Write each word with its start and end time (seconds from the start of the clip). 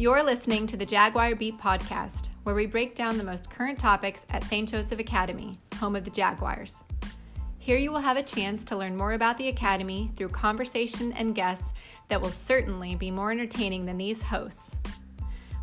You're 0.00 0.22
listening 0.22 0.64
to 0.68 0.76
the 0.76 0.86
Jaguar 0.86 1.34
Beat 1.34 1.58
podcast, 1.58 2.28
where 2.44 2.54
we 2.54 2.66
break 2.66 2.94
down 2.94 3.18
the 3.18 3.24
most 3.24 3.50
current 3.50 3.80
topics 3.80 4.26
at 4.30 4.44
St. 4.44 4.68
Joseph 4.68 5.00
Academy, 5.00 5.58
home 5.74 5.96
of 5.96 6.04
the 6.04 6.10
Jaguars. 6.10 6.84
Here 7.58 7.78
you 7.78 7.90
will 7.90 7.98
have 7.98 8.16
a 8.16 8.22
chance 8.22 8.62
to 8.66 8.76
learn 8.76 8.96
more 8.96 9.14
about 9.14 9.36
the 9.38 9.48
Academy 9.48 10.12
through 10.14 10.28
conversation 10.28 11.12
and 11.14 11.34
guests 11.34 11.72
that 12.06 12.22
will 12.22 12.30
certainly 12.30 12.94
be 12.94 13.10
more 13.10 13.32
entertaining 13.32 13.86
than 13.86 13.98
these 13.98 14.22
hosts. 14.22 14.70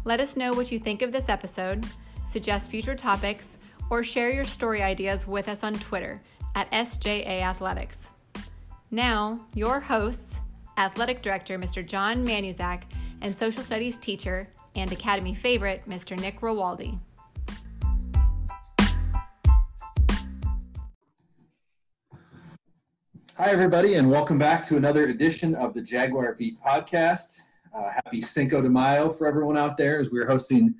Let 0.03 0.19
us 0.19 0.35
know 0.35 0.53
what 0.53 0.69
you 0.69 0.79
think 0.79 1.01
of 1.01 1.13
this 1.13 1.29
episode, 1.29 1.85
suggest 2.25 2.69
future 2.69 2.93
topics, 2.93 3.55
or 3.89 4.03
share 4.03 4.31
your 4.31 4.43
story 4.43 4.83
ideas 4.83 5.25
with 5.25 5.47
us 5.47 5.63
on 5.63 5.75
Twitter 5.75 6.21
at 6.55 6.69
SJA 6.73 7.41
Athletics. 7.41 8.09
Now, 8.91 9.45
your 9.53 9.79
hosts, 9.79 10.41
Athletic 10.77 11.21
Director 11.21 11.57
Mr. 11.57 11.85
John 11.85 12.27
Manuzak 12.27 12.81
and 13.25 13.35
Social 13.35 13.63
Studies 13.63 13.97
teacher 13.97 14.47
and 14.75 14.91
Academy 14.91 15.33
favorite 15.33 15.81
Mr. 15.87 16.17
Nick 16.19 16.41
Rawaldi. 16.41 16.99
Hi, 23.35 23.49
everybody, 23.49 23.95
and 23.95 24.11
welcome 24.11 24.37
back 24.37 24.63
to 24.67 24.77
another 24.77 25.07
edition 25.07 25.55
of 25.55 25.73
the 25.73 25.81
Jaguar 25.81 26.35
Beat 26.35 26.61
podcast. 26.61 27.39
Uh, 27.73 27.89
happy 27.89 28.21
Cinco 28.21 28.61
de 28.61 28.69
Mayo 28.69 29.09
for 29.09 29.25
everyone 29.25 29.57
out 29.57 29.75
there 29.75 29.99
as 29.99 30.11
we're 30.11 30.27
hosting 30.27 30.75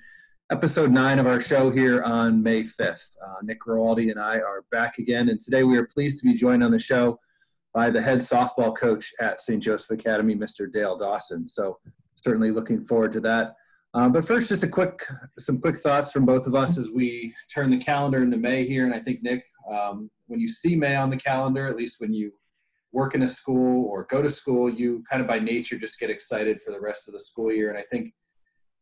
episode 0.52 0.92
nine 0.92 1.18
of 1.18 1.26
our 1.26 1.42
show 1.42 1.72
here 1.72 2.04
on 2.04 2.44
May 2.44 2.62
5th. 2.62 3.18
Uh, 3.26 3.38
Nick 3.42 3.62
Rawaldi 3.62 4.12
and 4.12 4.20
I 4.20 4.36
are 4.36 4.64
back 4.70 5.00
again, 5.00 5.30
and 5.30 5.40
today 5.40 5.64
we 5.64 5.80
are 5.80 5.88
pleased 5.88 6.20
to 6.20 6.26
be 6.26 6.36
joined 6.36 6.64
on 6.64 6.70
the 6.70 6.78
show 6.78 7.20
by 7.74 7.90
the 7.90 8.04
head 8.04 8.20
softball 8.20 8.78
coach 8.78 9.12
at 9.20 9.42
St. 9.42 9.64
Joseph 9.64 9.90
Academy, 9.90 10.36
Mr. 10.36 10.72
Dale 10.72 10.96
Dawson. 10.96 11.48
So, 11.48 11.80
certainly 12.26 12.50
looking 12.50 12.82
forward 12.82 13.12
to 13.14 13.20
that. 13.22 13.56
Uh, 13.94 14.10
but 14.10 14.26
first, 14.26 14.50
just 14.50 14.64
a 14.64 14.68
quick, 14.68 15.08
some 15.40 15.62
quick 15.62 15.78
thoughts 15.78 16.12
from 16.12 16.26
both 16.26 16.48
of 16.48 16.56
us 16.56 16.78
as 16.78 16.90
we 16.90 17.34
turn 17.54 17.70
the 17.70 17.78
calendar 17.78 18.24
into 18.24 18.36
May 18.36 18.66
here. 18.66 18.84
And 18.86 18.94
I 18.94 19.00
think 19.00 19.24
Nick, 19.24 19.46
um, 19.72 20.10
when 20.26 20.40
you 20.40 20.50
see 20.50 20.76
May 20.76 20.96
on 20.96 21.10
the 21.10 21.18
calendar, 21.18 21.68
at 21.68 21.78
least 21.78 22.02
when 22.02 22.14
you 22.14 22.34
work 22.92 23.14
in 23.14 23.22
a 23.22 23.28
school 23.28 23.86
or 23.86 24.04
go 24.06 24.22
to 24.22 24.30
school, 24.30 24.70
you 24.70 25.04
kind 25.10 25.22
of 25.22 25.28
by 25.28 25.40
nature 25.40 25.78
just 25.78 26.00
get 26.00 26.10
excited 26.10 26.60
for 26.60 26.72
the 26.72 26.82
rest 26.82 27.08
of 27.08 27.14
the 27.14 27.20
school 27.20 27.54
year. 27.54 27.70
And 27.70 27.78
I 27.78 27.84
think 27.92 28.14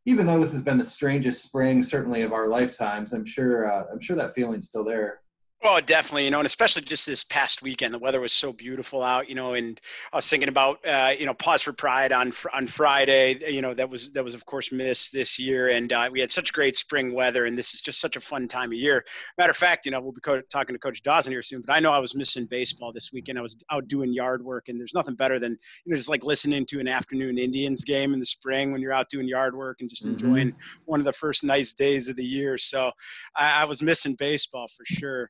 even 0.06 0.26
though 0.26 0.40
this 0.40 0.54
has 0.54 0.62
been 0.62 0.78
the 0.78 0.84
strangest 0.84 1.44
spring, 1.44 1.84
certainly 1.84 2.22
of 2.24 2.34
our 2.34 2.48
lifetimes, 2.48 3.14
I'm 3.14 3.26
sure 3.26 3.72
uh, 3.72 3.86
I'm 3.92 4.00
sure 4.00 4.16
that 4.16 4.34
feeling's 4.34 4.70
still 4.70 4.84
there. 4.84 5.20
Oh, 5.66 5.80
definitely. 5.80 6.25
You 6.25 6.31
know, 6.31 6.39
and 6.39 6.45
especially 6.45 6.81
just 6.81 7.06
this 7.06 7.23
past 7.23 7.61
weekend, 7.61 7.94
the 7.94 8.00
weather 8.00 8.19
was 8.19 8.33
so 8.33 8.52
beautiful 8.52 9.02
out. 9.02 9.30
You 9.30 9.36
know, 9.36 9.53
and 9.53 9.80
I 10.11 10.17
was 10.17 10.30
thinking 10.30 10.50
about, 10.50 10.86
uh, 10.86 11.14
you 11.17 11.25
know, 11.25 11.33
pause 11.33 11.61
for 11.61 11.72
pride 11.72 12.11
on 12.11 12.33
on 12.53 12.67
Friday. 12.67 13.39
You 13.50 13.61
know, 13.61 13.73
that 13.73 13.89
was 13.89 14.11
that 14.11 14.25
was 14.25 14.34
of 14.34 14.45
course 14.45 14.73
missed 14.73 15.14
this 15.14 15.39
year, 15.39 15.69
and 15.69 15.94
uh, 15.94 16.09
we 16.11 16.19
had 16.19 16.31
such 16.34 16.52
great 16.52 16.75
spring 16.75 17.14
weather, 17.14 17.45
and 17.45 17.58
this 17.58 17.73
is 17.73 17.81
just 17.81 18.02
such 18.02 18.17
a 18.17 18.22
fun 18.22 18.50
time 18.50 18.73
of 18.73 18.78
year. 18.78 19.06
Matter 19.38 19.52
of 19.52 19.58
fact, 19.58 19.86
you 19.86 19.91
know, 19.94 20.02
we'll 20.02 20.11
be 20.11 20.19
co- 20.19 20.41
talking 20.52 20.75
to 20.75 20.80
Coach 20.80 21.02
Dawson 21.02 21.31
here 21.31 21.41
soon, 21.41 21.61
but 21.66 21.72
I 21.72 21.80
know 21.80 21.94
I 21.94 22.00
was 22.00 22.14
missing 22.14 22.45
baseball 22.45 22.91
this 22.91 23.14
weekend. 23.14 23.39
I 23.39 23.41
was 23.41 23.56
out 23.72 23.88
doing 23.88 24.14
yard 24.14 24.44
work, 24.44 24.67
and 24.67 24.78
there's 24.78 24.94
nothing 24.94 25.16
better 25.16 25.39
than 25.39 25.58
you 25.86 25.91
know 25.91 25.95
just 25.95 26.09
like 26.09 26.25
listening 26.25 26.66
to 26.66 26.81
an 26.81 26.89
afternoon 26.89 27.38
Indians 27.38 27.86
game 27.86 28.14
in 28.14 28.19
the 28.19 28.25
spring 28.25 28.73
when 28.73 28.81
you're 28.81 28.91
out 28.91 29.09
doing 29.09 29.30
yard 29.30 29.56
work 29.56 29.78
and 29.80 29.89
just 29.89 30.03
mm-hmm. 30.03 30.25
enjoying 30.25 30.56
one 30.84 31.00
of 31.00 31.06
the 31.06 31.14
first 31.14 31.41
nice 31.45 31.72
days 31.73 32.09
of 32.09 32.17
the 32.17 32.25
year. 32.25 32.58
So 32.58 32.91
I, 33.38 33.61
I 33.61 33.66
was 33.66 33.81
missing 33.81 34.16
baseball 34.16 34.67
for 34.67 34.84
sure. 34.84 35.30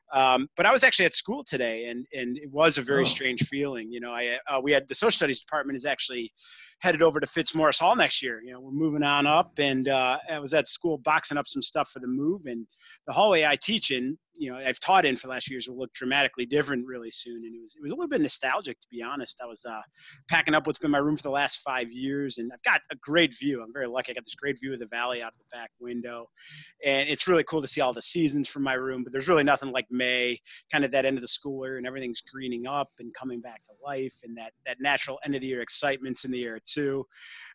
Um, 0.13 0.47
but 0.57 0.65
I 0.65 0.71
was 0.71 0.83
actually 0.83 1.05
at 1.05 1.15
school 1.15 1.43
today, 1.43 1.85
and 1.85 2.05
and 2.13 2.37
it 2.37 2.51
was 2.51 2.77
a 2.77 2.81
very 2.81 3.01
oh. 3.01 3.05
strange 3.05 3.43
feeling. 3.47 3.91
You 3.91 3.99
know, 4.01 4.11
I 4.11 4.37
uh, 4.49 4.59
we 4.61 4.71
had 4.71 4.87
the 4.87 4.95
social 4.95 5.11
studies 5.11 5.39
department 5.39 5.77
is 5.77 5.85
actually 5.85 6.31
headed 6.79 7.01
over 7.01 7.19
to 7.19 7.27
Fitzmaurice 7.27 7.79
Hall 7.79 7.95
next 7.95 8.21
year. 8.21 8.41
You 8.43 8.53
know, 8.53 8.59
we're 8.59 8.71
moving 8.71 9.03
on 9.03 9.25
up, 9.25 9.51
and 9.57 9.87
uh, 9.87 10.17
I 10.29 10.39
was 10.39 10.53
at 10.53 10.67
school 10.67 10.97
boxing 10.97 11.37
up 11.37 11.47
some 11.47 11.61
stuff 11.61 11.89
for 11.89 11.99
the 11.99 12.07
move. 12.07 12.41
And 12.45 12.65
the 13.07 13.13
hallway 13.13 13.45
I 13.45 13.55
teach 13.55 13.91
in, 13.91 14.17
you 14.33 14.51
know, 14.51 14.57
I've 14.57 14.79
taught 14.79 15.05
in 15.05 15.15
for 15.15 15.27
the 15.27 15.33
last 15.33 15.45
few 15.45 15.55
years 15.55 15.67
will 15.69 15.77
look 15.77 15.93
dramatically 15.93 16.47
different 16.47 16.87
really 16.87 17.11
soon. 17.11 17.43
And 17.45 17.55
it 17.55 17.61
was 17.61 17.75
it 17.75 17.81
was 17.81 17.91
a 17.91 17.95
little 17.95 18.09
bit 18.09 18.21
nostalgic 18.21 18.79
to 18.79 18.87
be 18.89 19.03
honest. 19.03 19.39
I 19.43 19.45
was 19.45 19.63
uh, 19.63 19.81
packing 20.27 20.55
up 20.55 20.65
what's 20.65 20.79
been 20.79 20.91
my 20.91 20.97
room 20.97 21.17
for 21.17 21.23
the 21.23 21.29
last 21.29 21.57
five 21.57 21.91
years, 21.91 22.39
and 22.39 22.51
I've 22.51 22.63
got 22.63 22.81
a 22.91 22.95
great 22.95 23.37
view. 23.37 23.61
I'm 23.61 23.73
very 23.73 23.87
lucky. 23.87 24.11
I 24.11 24.15
got 24.15 24.25
this 24.25 24.35
great 24.35 24.59
view 24.59 24.73
of 24.73 24.79
the 24.79 24.87
valley 24.87 25.21
out 25.21 25.33
of 25.33 25.37
the 25.37 25.55
back 25.55 25.69
window, 25.79 26.27
and 26.83 27.07
it's 27.07 27.27
really 27.27 27.43
cool 27.43 27.61
to 27.61 27.67
see 27.67 27.81
all 27.81 27.93
the 27.93 28.01
seasons 28.01 28.47
from 28.47 28.63
my 28.63 28.73
room. 28.73 29.03
But 29.03 29.13
there's 29.13 29.27
really 29.27 29.43
nothing 29.43 29.71
like 29.71 29.85
May, 30.01 30.39
kind 30.71 30.83
of 30.83 30.91
that 30.91 31.05
end 31.05 31.17
of 31.17 31.21
the 31.21 31.27
school 31.27 31.65
year, 31.65 31.77
and 31.77 31.85
everything's 31.85 32.21
greening 32.21 32.65
up 32.65 32.89
and 32.99 33.13
coming 33.13 33.39
back 33.39 33.63
to 33.65 33.71
life, 33.83 34.15
and 34.23 34.35
that 34.37 34.53
that 34.65 34.77
natural 34.79 35.19
end 35.23 35.35
of 35.35 35.41
the 35.41 35.47
year 35.47 35.61
excitement's 35.61 36.25
in 36.25 36.31
the 36.31 36.43
air 36.43 36.59
too. 36.65 37.05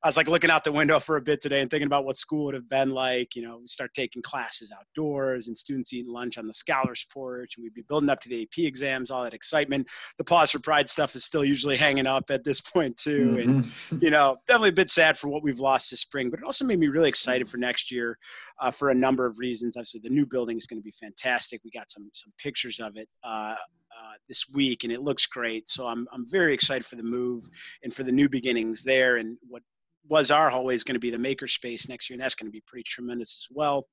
I 0.02 0.08
was 0.08 0.16
like 0.16 0.28
looking 0.28 0.50
out 0.50 0.62
the 0.62 0.72
window 0.72 1.00
for 1.00 1.16
a 1.16 1.20
bit 1.20 1.40
today 1.40 1.60
and 1.60 1.70
thinking 1.70 1.86
about 1.86 2.04
what 2.04 2.16
school 2.16 2.44
would 2.44 2.54
have 2.54 2.68
been 2.68 2.90
like. 2.90 3.34
You 3.34 3.42
know, 3.42 3.58
we 3.58 3.66
start 3.66 3.92
taking 3.94 4.22
classes 4.22 4.72
outdoors 4.78 5.48
and 5.48 5.56
students 5.58 5.92
eating 5.92 6.12
lunch 6.12 6.38
on 6.38 6.46
the 6.46 6.52
scholars 6.52 7.06
porch, 7.12 7.56
and 7.56 7.64
we'd 7.64 7.74
be 7.74 7.82
building 7.82 8.08
up 8.08 8.20
to 8.20 8.28
the 8.28 8.42
AP 8.42 8.64
exams, 8.64 9.10
all 9.10 9.24
that 9.24 9.34
excitement. 9.34 9.88
The 10.18 10.24
pause 10.24 10.52
for 10.52 10.60
pride 10.60 10.88
stuff 10.88 11.16
is 11.16 11.24
still 11.24 11.44
usually 11.44 11.76
hanging 11.76 12.06
up 12.06 12.30
at 12.30 12.44
this 12.44 12.60
point 12.72 12.96
too, 12.96 13.36
mm-hmm. 13.38 13.92
and 13.92 14.02
you 14.02 14.10
know, 14.10 14.36
definitely 14.46 14.70
a 14.70 14.72
bit 14.72 14.90
sad 14.90 15.18
for 15.18 15.28
what 15.28 15.42
we've 15.42 15.60
lost 15.60 15.90
this 15.90 16.00
spring, 16.00 16.30
but 16.30 16.40
it 16.40 16.46
also 16.46 16.64
made 16.64 16.78
me 16.78 16.88
really 16.88 17.08
excited 17.08 17.48
for 17.48 17.56
next 17.56 17.90
year 17.90 18.18
uh, 18.60 18.70
for 18.70 18.90
a 18.90 18.94
number 18.94 19.26
of 19.26 19.38
reasons. 19.38 19.76
I've 19.76 19.86
said 19.86 20.02
the 20.02 20.10
new 20.10 20.26
building 20.26 20.56
is 20.56 20.66
going 20.66 20.80
to 20.80 20.84
be 20.84 20.92
fantastic. 20.92 21.60
We 21.64 21.70
got 21.70 21.90
some 21.90 22.08
some 22.12 22.32
pictures 22.38 22.80
of 22.80 22.97
it. 22.97 23.08
Uh, 23.22 23.56
uh, 23.98 24.12
this 24.28 24.44
week, 24.52 24.84
and 24.84 24.92
it 24.92 25.00
looks 25.00 25.24
great. 25.24 25.70
So 25.70 25.86
I'm 25.86 26.06
I'm 26.12 26.28
very 26.28 26.52
excited 26.52 26.84
for 26.84 26.97
the 26.97 27.02
move 27.02 27.48
and 27.82 27.94
for 27.94 28.02
the 28.02 28.12
new 28.12 28.28
beginnings 28.28 28.82
there, 28.82 29.16
and 29.16 29.38
what 29.48 29.62
was 30.08 30.30
our 30.30 30.50
hallway 30.50 30.74
is 30.74 30.84
going 30.84 30.94
to 30.94 31.00
be 31.00 31.10
the 31.10 31.16
makerspace 31.16 31.88
next 31.88 32.10
year, 32.10 32.14
and 32.14 32.22
that's 32.22 32.34
going 32.34 32.47
to 32.47 32.52
be 32.52 32.62
pretty 32.66 32.84
tremendous 32.86 33.47
as 33.48 33.54
well. 33.54 33.88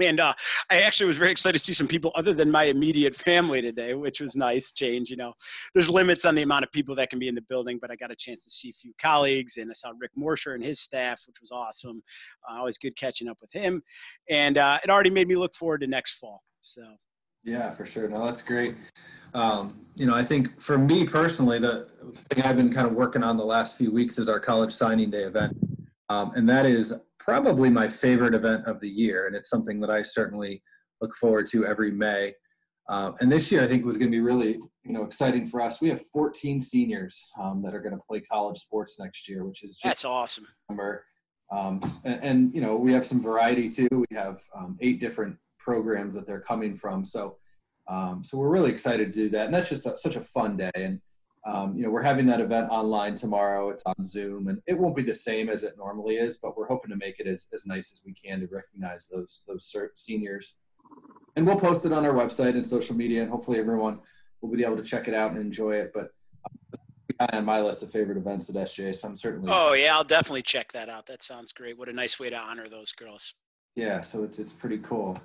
And 0.00 0.18
uh, 0.18 0.34
I 0.70 0.80
actually 0.80 1.06
was 1.06 1.18
very 1.18 1.30
excited 1.30 1.58
to 1.58 1.64
see 1.64 1.74
some 1.74 1.86
people 1.86 2.10
other 2.16 2.34
than 2.34 2.50
my 2.50 2.64
immediate 2.64 3.14
family 3.14 3.62
today, 3.62 3.94
which 3.94 4.20
was 4.20 4.34
nice 4.34 4.72
change. 4.72 5.08
You 5.08 5.16
know, 5.16 5.34
there's 5.72 5.88
limits 5.88 6.24
on 6.24 6.34
the 6.34 6.42
amount 6.42 6.64
of 6.64 6.72
people 6.72 6.96
that 6.96 7.10
can 7.10 7.20
be 7.20 7.28
in 7.28 7.34
the 7.34 7.42
building, 7.42 7.78
but 7.80 7.92
I 7.92 7.96
got 7.96 8.10
a 8.10 8.16
chance 8.16 8.44
to 8.44 8.50
see 8.50 8.70
a 8.70 8.72
few 8.72 8.92
colleagues, 9.00 9.56
and 9.56 9.70
I 9.70 9.74
saw 9.74 9.92
Rick 9.98 10.10
Morsher 10.18 10.54
and 10.54 10.64
his 10.64 10.80
staff, 10.80 11.22
which 11.26 11.36
was 11.40 11.52
awesome. 11.52 12.02
Uh, 12.48 12.58
always 12.58 12.78
good 12.78 12.96
catching 12.96 13.28
up 13.28 13.38
with 13.40 13.52
him, 13.52 13.82
and 14.28 14.58
uh, 14.58 14.78
it 14.82 14.90
already 14.90 15.10
made 15.10 15.28
me 15.28 15.36
look 15.36 15.54
forward 15.54 15.82
to 15.82 15.86
next 15.86 16.14
fall. 16.14 16.42
So. 16.62 16.82
Yeah, 17.44 17.70
for 17.70 17.84
sure. 17.84 18.08
No, 18.08 18.26
that's 18.26 18.42
great. 18.42 18.74
Um, 19.34 19.68
you 19.96 20.06
know, 20.06 20.14
I 20.14 20.22
think 20.22 20.60
for 20.60 20.78
me 20.78 21.04
personally, 21.04 21.58
the 21.58 21.88
thing 22.30 22.44
I've 22.44 22.56
been 22.56 22.72
kind 22.72 22.86
of 22.86 22.94
working 22.94 23.22
on 23.22 23.36
the 23.36 23.44
last 23.44 23.76
few 23.76 23.92
weeks 23.92 24.18
is 24.18 24.28
our 24.28 24.40
college 24.40 24.72
signing 24.72 25.10
day 25.10 25.24
event. 25.24 25.56
Um, 26.08 26.32
and 26.36 26.48
that 26.48 26.66
is 26.66 26.92
probably 27.18 27.70
my 27.70 27.88
favorite 27.88 28.34
event 28.34 28.66
of 28.66 28.80
the 28.80 28.88
year. 28.88 29.26
And 29.26 29.34
it's 29.34 29.50
something 29.50 29.80
that 29.80 29.90
I 29.90 30.02
certainly 30.02 30.62
look 31.00 31.14
forward 31.16 31.46
to 31.48 31.66
every 31.66 31.90
May. 31.90 32.34
Um, 32.88 33.16
and 33.20 33.32
this 33.32 33.50
year, 33.50 33.62
I 33.62 33.66
think 33.66 33.84
was 33.84 33.96
going 33.96 34.10
to 34.10 34.16
be 34.16 34.20
really, 34.20 34.58
you 34.84 34.92
know, 34.92 35.04
exciting 35.04 35.46
for 35.46 35.62
us. 35.62 35.80
We 35.80 35.88
have 35.88 36.02
14 36.12 36.60
seniors 36.60 37.24
um, 37.40 37.62
that 37.62 37.74
are 37.74 37.80
going 37.80 37.94
to 37.94 38.02
play 38.06 38.20
college 38.20 38.58
sports 38.58 39.00
next 39.00 39.28
year, 39.28 39.44
which 39.46 39.64
is 39.64 39.70
just 39.70 39.84
that's 39.84 40.04
awesome. 40.04 40.46
Number. 40.68 41.04
Um, 41.50 41.80
and, 42.04 42.22
and, 42.22 42.54
you 42.54 42.60
know, 42.60 42.76
we 42.76 42.92
have 42.92 43.06
some 43.06 43.22
variety 43.22 43.70
too. 43.70 43.88
We 43.92 44.16
have 44.16 44.40
um, 44.56 44.76
eight 44.80 45.00
different 45.00 45.36
programs 45.64 46.14
that 46.14 46.26
they're 46.26 46.40
coming 46.40 46.76
from. 46.76 47.04
So 47.04 47.38
um, 47.88 48.24
so 48.24 48.38
we're 48.38 48.48
really 48.48 48.70
excited 48.70 49.12
to 49.12 49.18
do 49.18 49.28
that, 49.30 49.46
and 49.46 49.54
that's 49.54 49.68
just 49.68 49.86
a, 49.86 49.96
such 49.96 50.16
a 50.16 50.22
fun 50.22 50.56
day. 50.56 50.70
And 50.74 51.00
um, 51.46 51.76
you 51.76 51.82
know, 51.82 51.90
we're 51.90 52.02
having 52.02 52.26
that 52.26 52.40
event 52.40 52.68
online 52.70 53.16
tomorrow. 53.16 53.68
It's 53.68 53.82
on 53.84 54.04
Zoom, 54.04 54.48
and 54.48 54.62
it 54.66 54.78
won't 54.78 54.96
be 54.96 55.02
the 55.02 55.12
same 55.14 55.50
as 55.50 55.62
it 55.62 55.74
normally 55.76 56.16
is, 56.16 56.38
but 56.38 56.56
we're 56.56 56.66
hoping 56.66 56.90
to 56.90 56.96
make 56.96 57.20
it 57.20 57.26
as, 57.26 57.46
as 57.52 57.66
nice 57.66 57.92
as 57.92 58.00
we 58.04 58.14
can 58.14 58.40
to 58.40 58.48
recognize 58.50 59.08
those 59.12 59.42
those 59.46 59.74
seniors. 59.94 60.54
And 61.36 61.46
we'll 61.46 61.56
post 61.56 61.84
it 61.84 61.92
on 61.92 62.06
our 62.06 62.14
website 62.14 62.54
and 62.54 62.64
social 62.64 62.96
media, 62.96 63.22
and 63.22 63.30
hopefully 63.30 63.58
everyone 63.58 64.00
will 64.40 64.50
be 64.50 64.64
able 64.64 64.76
to 64.76 64.82
check 64.82 65.08
it 65.08 65.14
out 65.14 65.32
and 65.32 65.40
enjoy 65.40 65.72
it. 65.72 65.92
But 65.92 66.10
uh, 67.20 67.26
on 67.32 67.44
my 67.44 67.60
list 67.60 67.82
of 67.82 67.90
favorite 67.90 68.16
events 68.16 68.48
at 68.48 68.54
SJ, 68.54 68.96
so 68.96 69.08
I'm 69.08 69.16
certainly. 69.16 69.52
Oh 69.52 69.74
yeah, 69.74 69.94
I'll 69.94 70.04
definitely 70.04 70.42
check 70.42 70.72
that 70.72 70.88
out. 70.88 71.04
That 71.06 71.22
sounds 71.22 71.52
great. 71.52 71.76
What 71.76 71.90
a 71.90 71.92
nice 71.92 72.18
way 72.18 72.30
to 72.30 72.36
honor 72.36 72.68
those 72.70 72.92
girls. 72.92 73.34
Yeah, 73.76 74.00
so 74.00 74.24
it's 74.24 74.38
it's 74.38 74.52
pretty 74.52 74.78
cool. 74.78 75.18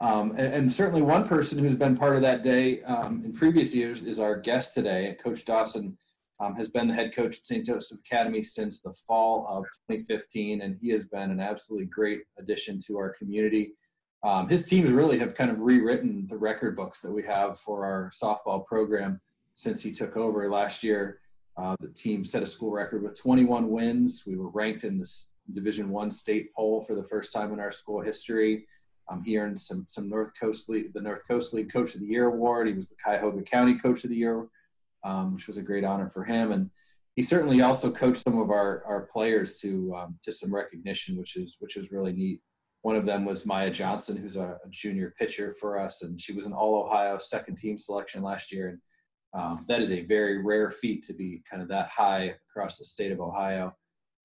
Um, 0.00 0.32
and, 0.32 0.52
and, 0.52 0.72
certainly 0.72 1.00
one 1.00 1.26
person 1.26 1.58
who's 1.58 1.74
been 1.74 1.96
part 1.96 2.16
of 2.16 2.22
that 2.22 2.42
day 2.42 2.82
um, 2.82 3.22
in 3.24 3.32
previous 3.32 3.74
years 3.74 4.02
is 4.02 4.20
our 4.20 4.38
guest 4.38 4.74
today. 4.74 5.16
Coach 5.22 5.46
Dawson 5.46 5.96
um, 6.38 6.54
has 6.54 6.68
been 6.68 6.88
the 6.88 6.94
head 6.94 7.14
coach 7.14 7.38
at 7.38 7.46
St. 7.46 7.64
Joseph 7.64 8.00
Academy 8.00 8.42
since 8.42 8.82
the 8.82 8.92
fall 9.06 9.46
of 9.48 9.64
2015, 9.90 10.60
and 10.60 10.76
he 10.82 10.90
has 10.90 11.06
been 11.06 11.30
an 11.30 11.40
absolutely 11.40 11.86
great 11.86 12.20
addition 12.38 12.78
to 12.86 12.98
our 12.98 13.14
community. 13.14 13.72
Um, 14.22 14.48
his 14.48 14.68
teams 14.68 14.90
really 14.90 15.18
have 15.18 15.34
kind 15.34 15.50
of 15.50 15.60
rewritten 15.60 16.26
the 16.28 16.36
record 16.36 16.76
books 16.76 17.00
that 17.00 17.12
we 17.12 17.22
have 17.22 17.58
for 17.58 17.86
our 17.86 18.10
softball 18.10 18.66
program 18.66 19.20
since 19.54 19.82
he 19.82 19.92
took 19.92 20.16
over 20.16 20.50
last 20.50 20.82
year. 20.82 21.20
Uh, 21.56 21.74
the 21.80 21.88
team 21.88 22.22
set 22.22 22.42
a 22.42 22.46
school 22.46 22.70
record 22.70 23.02
with 23.02 23.18
21 23.18 23.70
wins. 23.70 24.24
We 24.26 24.36
were 24.36 24.50
ranked 24.50 24.84
in 24.84 24.98
the 24.98 25.08
Division 25.54 25.88
One 25.88 26.10
state 26.10 26.52
poll 26.54 26.82
for 26.82 26.94
the 26.94 27.04
first 27.04 27.32
time 27.32 27.52
in 27.54 27.60
our 27.60 27.72
school 27.72 28.02
history. 28.02 28.66
Um, 29.08 29.22
he 29.24 29.38
earned 29.38 29.58
some 29.58 29.86
some 29.88 30.08
North 30.08 30.32
Coast 30.40 30.68
League, 30.68 30.92
the 30.92 31.00
North 31.00 31.22
Coast 31.28 31.54
League 31.54 31.72
Coach 31.72 31.94
of 31.94 32.00
the 32.00 32.06
Year 32.06 32.26
award. 32.26 32.66
He 32.66 32.74
was 32.74 32.88
the 32.88 32.96
Cuyahoga 33.02 33.42
County 33.42 33.74
Coach 33.74 34.04
of 34.04 34.10
the 34.10 34.16
Year, 34.16 34.46
um, 35.04 35.34
which 35.34 35.46
was 35.46 35.56
a 35.56 35.62
great 35.62 35.84
honor 35.84 36.10
for 36.10 36.24
him. 36.24 36.52
And 36.52 36.70
he 37.14 37.22
certainly 37.22 37.62
also 37.62 37.90
coached 37.90 38.22
some 38.22 38.38
of 38.38 38.50
our, 38.50 38.84
our 38.86 39.08
players 39.12 39.58
to 39.60 39.94
um, 39.96 40.18
to 40.22 40.32
some 40.32 40.54
recognition, 40.54 41.16
which 41.16 41.36
is 41.36 41.56
which 41.60 41.76
is 41.76 41.90
really 41.90 42.12
neat. 42.12 42.40
One 42.82 42.96
of 42.96 43.06
them 43.06 43.24
was 43.24 43.46
Maya 43.46 43.70
Johnson, 43.70 44.16
who's 44.16 44.36
a, 44.36 44.58
a 44.64 44.68
junior 44.70 45.14
pitcher 45.18 45.54
for 45.58 45.78
us, 45.78 46.02
and 46.02 46.20
she 46.20 46.32
was 46.32 46.46
an 46.46 46.52
All 46.52 46.84
Ohio 46.84 47.18
second 47.18 47.56
team 47.56 47.76
selection 47.76 48.22
last 48.22 48.52
year. 48.52 48.68
And 48.68 48.78
um, 49.34 49.64
that 49.68 49.80
is 49.80 49.90
a 49.90 50.04
very 50.04 50.42
rare 50.42 50.70
feat 50.70 51.02
to 51.04 51.12
be 51.12 51.42
kind 51.48 51.62
of 51.62 51.68
that 51.68 51.88
high 51.88 52.34
across 52.50 52.78
the 52.78 52.84
state 52.84 53.12
of 53.12 53.20
Ohio. 53.20 53.74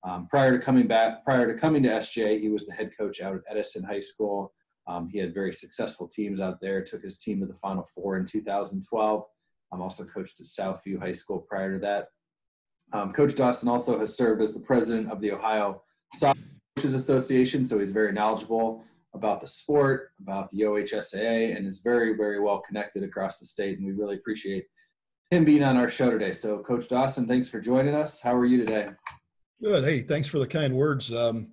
Um, 0.04 0.26
prior 0.28 0.56
to 0.56 0.64
coming 0.64 0.86
back, 0.86 1.24
prior 1.24 1.52
to 1.52 1.58
coming 1.58 1.82
to 1.84 1.88
SJ, 1.88 2.40
he 2.40 2.48
was 2.48 2.66
the 2.66 2.74
head 2.74 2.90
coach 2.98 3.20
out 3.20 3.36
at 3.36 3.42
Edison 3.48 3.84
High 3.84 4.00
School. 4.00 4.52
Um, 4.86 5.08
he 5.08 5.18
had 5.18 5.34
very 5.34 5.52
successful 5.52 6.08
teams 6.08 6.40
out 6.40 6.60
there. 6.60 6.82
Took 6.82 7.02
his 7.02 7.18
team 7.18 7.40
to 7.40 7.46
the 7.46 7.54
Final 7.54 7.84
Four 7.84 8.16
in 8.18 8.26
2012. 8.26 9.24
I'm 9.72 9.80
also 9.80 10.04
coached 10.04 10.40
at 10.40 10.46
Southview 10.46 10.98
High 10.98 11.12
School 11.12 11.38
prior 11.48 11.72
to 11.74 11.78
that. 11.80 12.08
Um, 12.92 13.12
Coach 13.12 13.34
Dawson 13.34 13.68
also 13.68 13.98
has 13.98 14.14
served 14.14 14.42
as 14.42 14.52
the 14.52 14.60
president 14.60 15.10
of 15.10 15.20
the 15.20 15.32
Ohio 15.32 15.82
Soccer 16.14 16.40
Coaches 16.76 16.94
Association, 16.94 17.64
so 17.64 17.78
he's 17.78 17.90
very 17.90 18.12
knowledgeable 18.12 18.84
about 19.14 19.40
the 19.40 19.48
sport, 19.48 20.10
about 20.20 20.50
the 20.50 20.62
OHSAA, 20.62 21.56
and 21.56 21.66
is 21.66 21.78
very, 21.78 22.16
very 22.16 22.40
well 22.40 22.60
connected 22.60 23.02
across 23.02 23.38
the 23.38 23.46
state. 23.46 23.78
And 23.78 23.86
we 23.86 23.92
really 23.92 24.16
appreciate 24.16 24.66
him 25.30 25.44
being 25.44 25.62
on 25.62 25.76
our 25.76 25.88
show 25.88 26.10
today. 26.10 26.32
So, 26.32 26.58
Coach 26.58 26.88
Dawson, 26.88 27.26
thanks 27.26 27.48
for 27.48 27.60
joining 27.60 27.94
us. 27.94 28.20
How 28.20 28.34
are 28.34 28.44
you 28.44 28.58
today? 28.58 28.88
Good. 29.62 29.84
Hey, 29.84 30.00
thanks 30.00 30.28
for 30.28 30.38
the 30.38 30.46
kind 30.46 30.74
words, 30.74 31.12
um, 31.12 31.52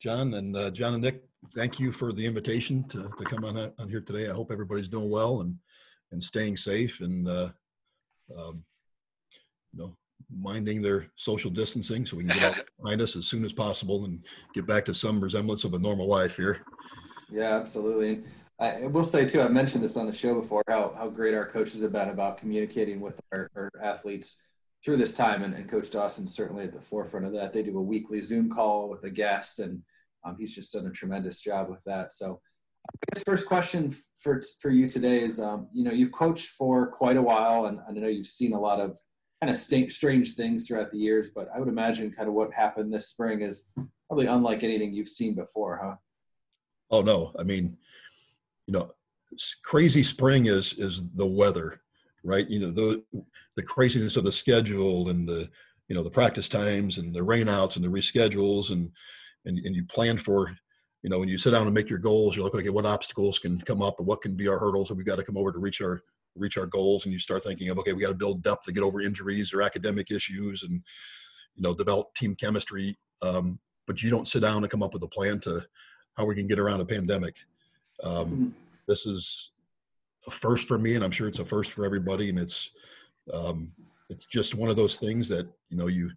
John 0.00 0.34
and 0.34 0.56
uh, 0.56 0.70
John 0.70 0.94
and 0.94 1.02
Nick. 1.02 1.27
Thank 1.54 1.78
you 1.78 1.92
for 1.92 2.12
the 2.12 2.26
invitation 2.26 2.84
to, 2.88 3.10
to 3.16 3.24
come 3.24 3.44
on 3.44 3.56
on 3.78 3.88
here 3.88 4.00
today. 4.00 4.28
I 4.28 4.32
hope 4.32 4.50
everybody's 4.50 4.88
doing 4.88 5.10
well 5.10 5.40
and 5.40 5.56
and 6.12 6.22
staying 6.22 6.56
safe 6.56 7.00
and 7.00 7.28
uh, 7.28 7.50
um, 8.36 8.64
you 9.72 9.80
know 9.80 9.96
minding 10.36 10.82
their 10.82 11.06
social 11.16 11.50
distancing 11.50 12.04
so 12.04 12.16
we 12.16 12.24
can 12.24 12.38
get 12.38 12.66
behind 12.82 13.00
us 13.00 13.16
as 13.16 13.26
soon 13.26 13.44
as 13.44 13.52
possible 13.52 14.04
and 14.04 14.24
get 14.54 14.66
back 14.66 14.84
to 14.84 14.94
some 14.94 15.20
resemblance 15.20 15.64
of 15.64 15.74
a 15.74 15.78
normal 15.78 16.06
life 16.06 16.36
here. 16.36 16.60
Yeah, 17.30 17.54
absolutely. 17.54 18.24
And 18.58 18.84
I 18.84 18.86
will 18.88 19.04
say 19.04 19.26
too, 19.26 19.40
I've 19.40 19.52
mentioned 19.52 19.84
this 19.84 19.96
on 19.96 20.06
the 20.06 20.14
show 20.14 20.34
before, 20.40 20.64
how, 20.68 20.94
how 20.96 21.08
great 21.08 21.34
our 21.34 21.46
coaches 21.46 21.82
have 21.82 21.92
been 21.92 22.08
about 22.08 22.38
communicating 22.38 23.00
with 23.00 23.20
our, 23.32 23.50
our 23.54 23.70
athletes 23.80 24.36
through 24.84 24.96
this 24.96 25.14
time. 25.14 25.42
And, 25.42 25.54
and 25.54 25.68
Coach 25.68 25.90
Dawson's 25.90 26.34
certainly 26.34 26.64
at 26.64 26.72
the 26.72 26.80
forefront 26.80 27.26
of 27.26 27.32
that. 27.32 27.52
They 27.52 27.62
do 27.62 27.78
a 27.78 27.82
weekly 27.82 28.20
Zoom 28.20 28.50
call 28.50 28.88
with 28.88 29.04
a 29.04 29.10
guest, 29.10 29.60
and 29.60 29.82
um, 30.28 30.36
he's 30.38 30.54
just 30.54 30.72
done 30.72 30.86
a 30.86 30.90
tremendous 30.90 31.40
job 31.40 31.68
with 31.68 31.82
that. 31.84 32.12
So, 32.12 32.40
guess 33.14 33.24
first 33.24 33.46
question 33.46 33.94
for 34.16 34.42
for 34.60 34.70
you 34.70 34.88
today 34.88 35.22
is, 35.24 35.40
um, 35.40 35.68
you 35.72 35.84
know, 35.84 35.92
you've 35.92 36.12
coached 36.12 36.50
for 36.50 36.86
quite 36.88 37.16
a 37.16 37.22
while, 37.22 37.66
and, 37.66 37.78
and 37.86 37.98
I 37.98 38.00
know 38.00 38.08
you've 38.08 38.26
seen 38.26 38.54
a 38.54 38.60
lot 38.60 38.80
of 38.80 38.96
kind 39.40 39.50
of 39.50 39.56
st- 39.56 39.92
strange 39.92 40.34
things 40.34 40.66
throughout 40.66 40.90
the 40.90 40.98
years. 40.98 41.30
But 41.34 41.48
I 41.54 41.58
would 41.58 41.68
imagine 41.68 42.12
kind 42.12 42.28
of 42.28 42.34
what 42.34 42.52
happened 42.52 42.92
this 42.92 43.08
spring 43.08 43.42
is 43.42 43.64
probably 44.08 44.26
unlike 44.26 44.62
anything 44.62 44.92
you've 44.92 45.08
seen 45.08 45.34
before, 45.34 45.80
huh? 45.82 45.96
Oh 46.90 47.02
no, 47.02 47.32
I 47.38 47.42
mean, 47.42 47.76
you 48.66 48.72
know, 48.72 48.92
crazy 49.62 50.02
spring 50.02 50.46
is 50.46 50.74
is 50.74 51.04
the 51.14 51.26
weather, 51.26 51.80
right? 52.24 52.48
You 52.48 52.60
know, 52.60 52.70
the 52.70 53.02
the 53.56 53.62
craziness 53.62 54.16
of 54.16 54.24
the 54.24 54.32
schedule 54.32 55.10
and 55.10 55.28
the 55.28 55.50
you 55.88 55.94
know 55.94 56.02
the 56.02 56.10
practice 56.10 56.48
times 56.48 56.98
and 56.98 57.14
the 57.14 57.20
rainouts 57.20 57.76
and 57.76 57.84
the 57.84 57.88
reschedules 57.88 58.70
and 58.70 58.90
and, 59.44 59.58
and 59.58 59.74
you 59.74 59.84
plan 59.86 60.18
for 60.18 60.50
you 61.02 61.10
know 61.10 61.18
when 61.18 61.28
you 61.28 61.38
sit 61.38 61.52
down 61.52 61.66
and 61.66 61.74
make 61.74 61.88
your 61.88 61.98
goals 61.98 62.34
you're 62.34 62.44
looking 62.44 62.66
at 62.66 62.74
what 62.74 62.86
obstacles 62.86 63.38
can 63.38 63.60
come 63.60 63.82
up 63.82 63.98
and 63.98 64.06
what 64.06 64.20
can 64.20 64.34
be 64.34 64.48
our 64.48 64.58
hurdles? 64.58 64.88
That 64.88 64.94
we've 64.94 65.06
got 65.06 65.16
to 65.16 65.24
come 65.24 65.36
over 65.36 65.52
to 65.52 65.58
reach 65.58 65.80
our 65.80 66.02
reach 66.36 66.58
our 66.58 66.66
goals. 66.66 67.04
And 67.04 67.12
you 67.12 67.18
start 67.18 67.42
thinking 67.42 67.68
of 67.68 67.78
okay 67.78 67.92
we 67.92 68.02
got 68.02 68.08
to 68.08 68.14
build 68.14 68.42
depth 68.42 68.64
to 68.64 68.72
get 68.72 68.82
over 68.82 69.00
injuries 69.00 69.52
or 69.52 69.62
academic 69.62 70.10
issues 70.10 70.62
and 70.62 70.82
you 71.54 71.62
know 71.62 71.74
develop 71.74 72.14
team 72.14 72.34
chemistry. 72.34 72.96
Um, 73.22 73.58
but 73.86 74.02
you 74.02 74.10
don't 74.10 74.28
sit 74.28 74.40
down 74.40 74.62
and 74.62 74.70
come 74.70 74.82
up 74.82 74.92
with 74.92 75.02
a 75.02 75.08
plan 75.08 75.40
to 75.40 75.64
how 76.16 76.24
we 76.26 76.34
can 76.34 76.46
get 76.46 76.58
around 76.58 76.80
a 76.80 76.84
pandemic. 76.84 77.36
Um, 78.02 78.12
mm-hmm. 78.12 78.48
this 78.86 79.06
is 79.06 79.50
a 80.26 80.30
first 80.30 80.68
for 80.68 80.78
me 80.78 80.94
and 80.94 81.04
i'm 81.04 81.10
sure 81.10 81.26
it's 81.26 81.38
a 81.38 81.44
first 81.44 81.72
for 81.72 81.84
everybody. 81.84 82.28
And 82.28 82.38
it's 82.38 82.70
um, 83.32 83.72
it's 84.10 84.26
just 84.26 84.54
one 84.54 84.70
of 84.70 84.76
those 84.76 84.96
things 84.96 85.28
that 85.28 85.46
you 85.70 85.76
know 85.76 85.86
you, 85.86 86.10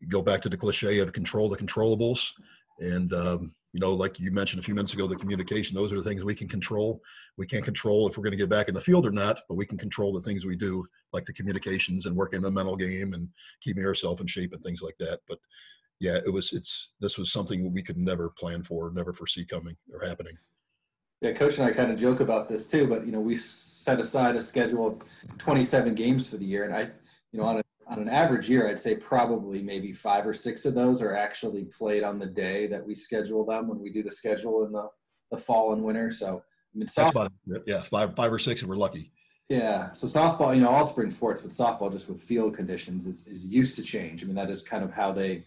you 0.00 0.08
go 0.08 0.22
back 0.22 0.40
to 0.42 0.48
the 0.48 0.56
cliche 0.56 0.98
of 0.98 1.12
control 1.12 1.48
the 1.48 1.56
controllables 1.56 2.32
and 2.78 3.12
um, 3.12 3.52
you 3.72 3.80
know, 3.80 3.92
like 3.92 4.18
you 4.18 4.30
mentioned 4.30 4.60
a 4.60 4.64
few 4.64 4.74
minutes 4.74 4.94
ago, 4.94 5.06
the 5.06 5.16
communication, 5.16 5.76
those 5.76 5.92
are 5.92 5.96
the 5.96 6.02
things 6.02 6.24
we 6.24 6.34
can 6.34 6.48
control. 6.48 7.00
We 7.36 7.46
can't 7.46 7.64
control 7.64 8.08
if 8.08 8.16
we're 8.16 8.24
going 8.24 8.32
to 8.32 8.38
get 8.38 8.48
back 8.48 8.68
in 8.68 8.74
the 8.74 8.80
field 8.80 9.06
or 9.06 9.10
not, 9.10 9.40
but 9.48 9.56
we 9.56 9.66
can 9.66 9.76
control 9.76 10.12
the 10.12 10.20
things 10.20 10.46
we 10.46 10.56
do, 10.56 10.84
like 11.12 11.24
the 11.24 11.34
communications 11.34 12.06
and 12.06 12.16
working 12.16 12.40
the 12.40 12.50
mental 12.50 12.76
game 12.76 13.12
and 13.12 13.28
keeping 13.62 13.84
ourselves 13.84 14.22
in 14.22 14.26
shape 14.26 14.54
and 14.54 14.62
things 14.62 14.80
like 14.80 14.96
that. 14.98 15.20
But 15.28 15.38
yeah, 16.00 16.18
it 16.24 16.32
was, 16.32 16.52
it's, 16.52 16.92
this 17.00 17.18
was 17.18 17.30
something 17.30 17.72
we 17.72 17.82
could 17.82 17.98
never 17.98 18.30
plan 18.30 18.62
for, 18.62 18.90
never 18.94 19.12
foresee 19.12 19.44
coming 19.44 19.76
or 19.92 20.06
happening. 20.06 20.36
Yeah, 21.20 21.32
coach 21.32 21.58
and 21.58 21.66
I 21.66 21.72
kind 21.72 21.90
of 21.90 21.98
joke 21.98 22.20
about 22.20 22.48
this 22.48 22.66
too, 22.66 22.86
but 22.86 23.04
you 23.04 23.12
know, 23.12 23.20
we 23.20 23.36
set 23.36 24.00
aside 24.00 24.36
a 24.36 24.42
schedule 24.42 24.86
of 24.86 25.02
27 25.38 25.94
games 25.94 26.28
for 26.28 26.36
the 26.36 26.44
year. 26.44 26.64
And 26.64 26.74
I, 26.74 26.90
you 27.32 27.40
know, 27.40 27.44
on 27.44 27.58
a 27.58 27.62
on 27.88 27.98
an 27.98 28.08
average 28.08 28.50
year, 28.50 28.68
I'd 28.68 28.78
say 28.78 28.96
probably 28.96 29.62
maybe 29.62 29.92
five 29.92 30.26
or 30.26 30.34
six 30.34 30.64
of 30.66 30.74
those 30.74 31.00
are 31.00 31.16
actually 31.16 31.64
played 31.64 32.02
on 32.02 32.18
the 32.18 32.26
day 32.26 32.66
that 32.66 32.86
we 32.86 32.94
schedule 32.94 33.44
them 33.46 33.68
when 33.68 33.80
we 33.80 33.90
do 33.90 34.02
the 34.02 34.12
schedule 34.12 34.66
in 34.66 34.72
the, 34.72 34.88
the 35.30 35.38
fall 35.38 35.72
and 35.72 35.82
winter. 35.82 36.12
So 36.12 36.42
I 36.74 36.78
mean, 36.78 36.86
softball, 36.86 37.28
about, 37.46 37.62
yeah, 37.66 37.82
five 37.82 38.14
five 38.14 38.32
or 38.32 38.38
six, 38.38 38.62
if 38.62 38.68
we're 38.68 38.76
lucky. 38.76 39.12
Yeah. 39.48 39.92
So 39.92 40.06
softball, 40.06 40.54
you 40.54 40.60
know, 40.60 40.68
all 40.68 40.84
spring 40.84 41.10
sports, 41.10 41.40
but 41.40 41.50
softball 41.50 41.90
just 41.90 42.08
with 42.08 42.22
field 42.22 42.54
conditions 42.54 43.06
is, 43.06 43.26
is 43.26 43.44
used 43.44 43.74
to 43.76 43.82
change. 43.82 44.22
I 44.22 44.26
mean, 44.26 44.36
that 44.36 44.50
is 44.50 44.62
kind 44.62 44.84
of 44.84 44.92
how 44.92 45.12
they 45.12 45.44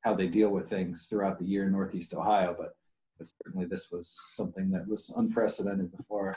how 0.00 0.14
they 0.14 0.26
deal 0.26 0.50
with 0.50 0.68
things 0.68 1.06
throughout 1.08 1.38
the 1.38 1.44
year 1.44 1.64
in 1.64 1.72
Northeast 1.72 2.14
Ohio. 2.14 2.56
But 2.58 2.74
but 3.18 3.30
certainly 3.44 3.66
this 3.66 3.90
was 3.92 4.18
something 4.28 4.70
that 4.70 4.88
was 4.88 5.12
unprecedented 5.16 5.94
before. 5.94 6.36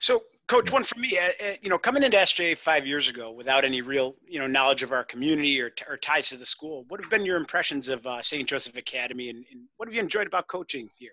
So 0.00 0.24
Coach, 0.46 0.70
one 0.70 0.84
for 0.84 0.98
me, 0.98 1.18
uh, 1.18 1.28
uh, 1.42 1.52
you 1.62 1.70
know, 1.70 1.78
coming 1.78 2.02
into 2.02 2.18
SJA 2.18 2.58
five 2.58 2.86
years 2.86 3.08
ago 3.08 3.32
without 3.32 3.64
any 3.64 3.80
real, 3.80 4.14
you 4.28 4.38
know, 4.38 4.46
knowledge 4.46 4.82
of 4.82 4.92
our 4.92 5.02
community 5.02 5.58
or, 5.58 5.72
or 5.88 5.96
ties 5.96 6.28
to 6.28 6.36
the 6.36 6.44
school, 6.44 6.84
what 6.88 7.00
have 7.00 7.08
been 7.08 7.24
your 7.24 7.38
impressions 7.38 7.88
of 7.88 8.06
uh, 8.06 8.20
St. 8.20 8.46
Joseph 8.46 8.76
Academy, 8.76 9.30
and, 9.30 9.38
and, 9.50 9.62
what 9.78 9.88
have 9.88 9.94
you 9.94 10.00
enjoyed 10.00 10.26
about 10.26 10.46
coaching 10.48 10.90
here? 10.98 11.12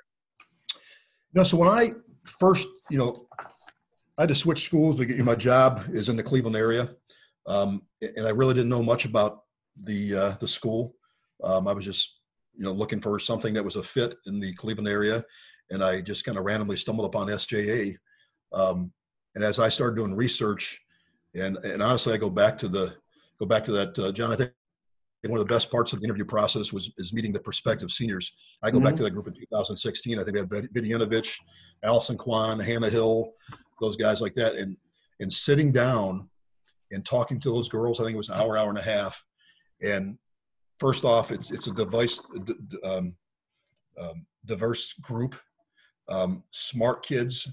You 0.75 0.79
know, 1.39 1.43
so 1.43 1.55
when 1.55 1.69
I 1.69 1.93
first, 2.25 2.67
you 2.89 2.97
know, 2.97 3.25
I 4.17 4.23
had 4.23 4.29
to 4.29 4.35
switch 4.35 4.65
schools 4.65 4.97
to 4.97 5.05
get 5.05 5.15
you. 5.15 5.23
My 5.23 5.35
job 5.35 5.85
is 5.93 6.09
in 6.09 6.17
the 6.17 6.23
Cleveland 6.23 6.57
area, 6.57 6.93
um, 7.47 7.83
and 8.01 8.27
I 8.27 8.31
really 8.31 8.53
didn't 8.53 8.69
know 8.69 8.83
much 8.83 9.05
about 9.05 9.43
the 9.81 10.13
uh, 10.13 10.31
the 10.41 10.47
school. 10.47 10.93
Um, 11.41 11.69
I 11.69 11.73
was 11.73 11.85
just, 11.85 12.17
you 12.53 12.65
know, 12.65 12.73
looking 12.73 12.99
for 12.99 13.17
something 13.17 13.53
that 13.53 13.63
was 13.63 13.77
a 13.77 13.83
fit 13.83 14.15
in 14.25 14.41
the 14.41 14.53
Cleveland 14.55 14.89
area, 14.89 15.23
and 15.69 15.81
I 15.81 16.01
just 16.01 16.25
kind 16.25 16.37
of 16.37 16.43
randomly 16.43 16.75
stumbled 16.75 17.07
upon 17.07 17.27
SJA. 17.27 17.95
Um, 18.51 18.91
and 19.35 19.43
as 19.43 19.59
I 19.59 19.69
started 19.69 19.95
doing 19.95 20.15
research, 20.15 20.81
and 21.35 21.57
and 21.57 21.81
honestly, 21.81 22.13
I 22.13 22.17
go 22.17 22.29
back 22.29 22.57
to 22.59 22.67
the 22.67 22.95
go 23.39 23.45
back 23.45 23.63
to 23.65 23.71
that, 23.71 23.97
uh, 23.99 24.11
John. 24.11 24.31
I 24.31 24.35
think 24.35 24.51
one 25.27 25.39
of 25.39 25.47
the 25.47 25.53
best 25.53 25.71
parts 25.71 25.93
of 25.93 25.99
the 25.99 26.05
interview 26.05 26.25
process 26.25 26.73
was 26.73 26.91
is 26.97 27.13
meeting 27.13 27.31
the 27.31 27.39
prospective 27.39 27.91
seniors. 27.91 28.33
I 28.63 28.71
go 28.71 28.77
mm-hmm. 28.77 28.85
back 28.85 28.95
to 28.95 29.03
that 29.03 29.11
group 29.11 29.27
in 29.27 29.33
2016. 29.33 30.19
I 30.19 30.23
think 30.23 30.33
we 30.33 30.39
had 30.39 30.49
Vidianovich, 30.49 31.35
Allison 31.83 32.17
Kwan, 32.17 32.59
Hannah 32.59 32.89
Hill, 32.89 33.31
those 33.79 33.95
guys 33.95 34.21
like 34.21 34.33
that, 34.33 34.55
and 34.55 34.75
and 35.19 35.31
sitting 35.31 35.71
down 35.71 36.29
and 36.91 37.05
talking 37.05 37.39
to 37.39 37.49
those 37.49 37.69
girls. 37.69 37.99
I 37.99 38.03
think 38.03 38.15
it 38.15 38.17
was 38.17 38.29
an 38.29 38.39
hour, 38.39 38.57
hour 38.57 38.69
and 38.69 38.77
a 38.77 38.83
half. 38.83 39.23
And 39.81 40.17
first 40.79 41.05
off, 41.05 41.31
it's 41.31 41.51
it's 41.51 41.67
a 41.67 41.73
device 41.73 42.21
um, 42.83 43.15
um, 43.99 44.25
diverse 44.45 44.93
group, 44.93 45.35
um, 46.09 46.43
smart 46.51 47.05
kids 47.05 47.47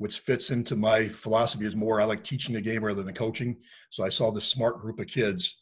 which 0.00 0.18
fits 0.20 0.48
into 0.48 0.76
my 0.76 1.06
philosophy 1.06 1.66
is 1.66 1.76
more 1.76 2.00
I 2.00 2.04
like 2.04 2.24
teaching 2.24 2.54
the 2.54 2.60
game 2.62 2.82
rather 2.82 3.02
than 3.02 3.12
coaching. 3.12 3.58
So 3.90 4.02
I 4.02 4.08
saw 4.08 4.30
this 4.30 4.46
smart 4.46 4.80
group 4.80 4.98
of 4.98 5.06
kids 5.06 5.58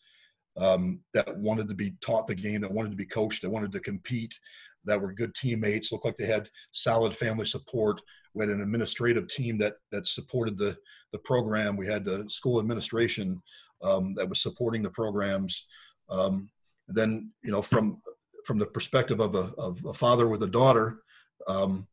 um, 0.56 1.00
that 1.12 1.36
wanted 1.38 1.66
to 1.68 1.74
be 1.74 1.94
taught 2.00 2.28
the 2.28 2.36
game, 2.36 2.60
that 2.60 2.70
wanted 2.70 2.92
to 2.92 2.96
be 2.96 3.04
coached, 3.04 3.42
that 3.42 3.50
wanted 3.50 3.72
to 3.72 3.80
compete, 3.80 4.38
that 4.84 5.00
were 5.00 5.12
good 5.12 5.34
teammates, 5.34 5.90
looked 5.90 6.04
like 6.04 6.16
they 6.16 6.24
had 6.24 6.48
solid 6.70 7.16
family 7.16 7.46
support. 7.46 8.00
We 8.32 8.44
had 8.44 8.54
an 8.54 8.62
administrative 8.62 9.26
team 9.26 9.58
that 9.58 9.74
that 9.90 10.06
supported 10.06 10.56
the 10.56 10.76
the 11.10 11.18
program. 11.18 11.76
We 11.76 11.88
had 11.88 12.04
the 12.04 12.24
school 12.28 12.60
administration 12.60 13.42
um, 13.82 14.14
that 14.14 14.28
was 14.28 14.40
supporting 14.40 14.84
the 14.84 14.90
programs. 14.90 15.66
Um, 16.10 16.48
then 16.86 17.32
you 17.42 17.50
know 17.50 17.60
from 17.60 18.00
from 18.44 18.60
the 18.60 18.66
perspective 18.66 19.18
of 19.18 19.34
a, 19.34 19.52
of 19.58 19.84
a 19.84 19.94
father 19.94 20.28
with 20.28 20.44
a 20.44 20.46
daughter, 20.46 21.00
um, 21.48 21.88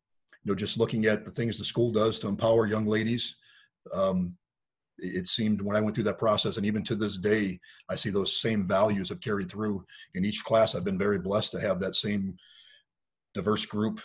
you 0.46 0.52
know, 0.52 0.56
just 0.56 0.78
looking 0.78 1.06
at 1.06 1.24
the 1.24 1.30
things 1.32 1.58
the 1.58 1.64
school 1.64 1.90
does 1.90 2.20
to 2.20 2.28
empower 2.28 2.68
young 2.68 2.86
ladies, 2.86 3.34
um, 3.92 4.36
it 4.98 5.26
seemed 5.26 5.60
when 5.60 5.74
I 5.74 5.80
went 5.80 5.96
through 5.96 6.04
that 6.04 6.18
process, 6.18 6.56
and 6.56 6.64
even 6.64 6.84
to 6.84 6.94
this 6.94 7.18
day, 7.18 7.58
I 7.90 7.96
see 7.96 8.10
those 8.10 8.40
same 8.40 8.66
values 8.68 9.08
have 9.08 9.20
carried 9.20 9.50
through 9.50 9.84
in 10.14 10.24
each 10.24 10.44
class. 10.44 10.76
I've 10.76 10.84
been 10.84 10.96
very 10.96 11.18
blessed 11.18 11.50
to 11.52 11.60
have 11.60 11.80
that 11.80 11.96
same 11.96 12.36
diverse 13.34 13.66
group 13.66 14.00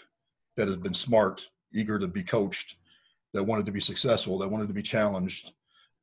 that 0.57 0.67
has 0.67 0.77
been 0.77 0.95
smart, 0.95 1.47
eager 1.75 1.99
to 1.99 2.07
be 2.07 2.23
coached, 2.23 2.77
that 3.33 3.43
wanted 3.43 3.67
to 3.67 3.71
be 3.71 3.79
successful, 3.79 4.39
that 4.39 4.49
wanted 4.49 4.67
to 4.67 4.73
be 4.73 4.81
challenged, 4.81 5.53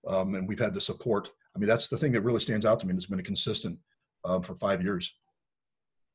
um, 0.07 0.37
and 0.37 0.49
we've 0.49 0.61
had 0.61 0.73
the 0.73 0.81
support. 0.81 1.31
I 1.57 1.59
mean, 1.59 1.69
that's 1.69 1.89
the 1.89 1.99
thing 1.99 2.13
that 2.13 2.23
really 2.23 2.39
stands 2.39 2.65
out 2.65 2.79
to 2.79 2.87
me. 2.87 2.91
And 2.91 2.99
it's 2.99 3.07
been 3.07 3.19
a 3.19 3.25
consistent 3.25 3.77
um, 4.25 4.41
for 4.43 4.55
five 4.55 4.85
years. 4.85 5.13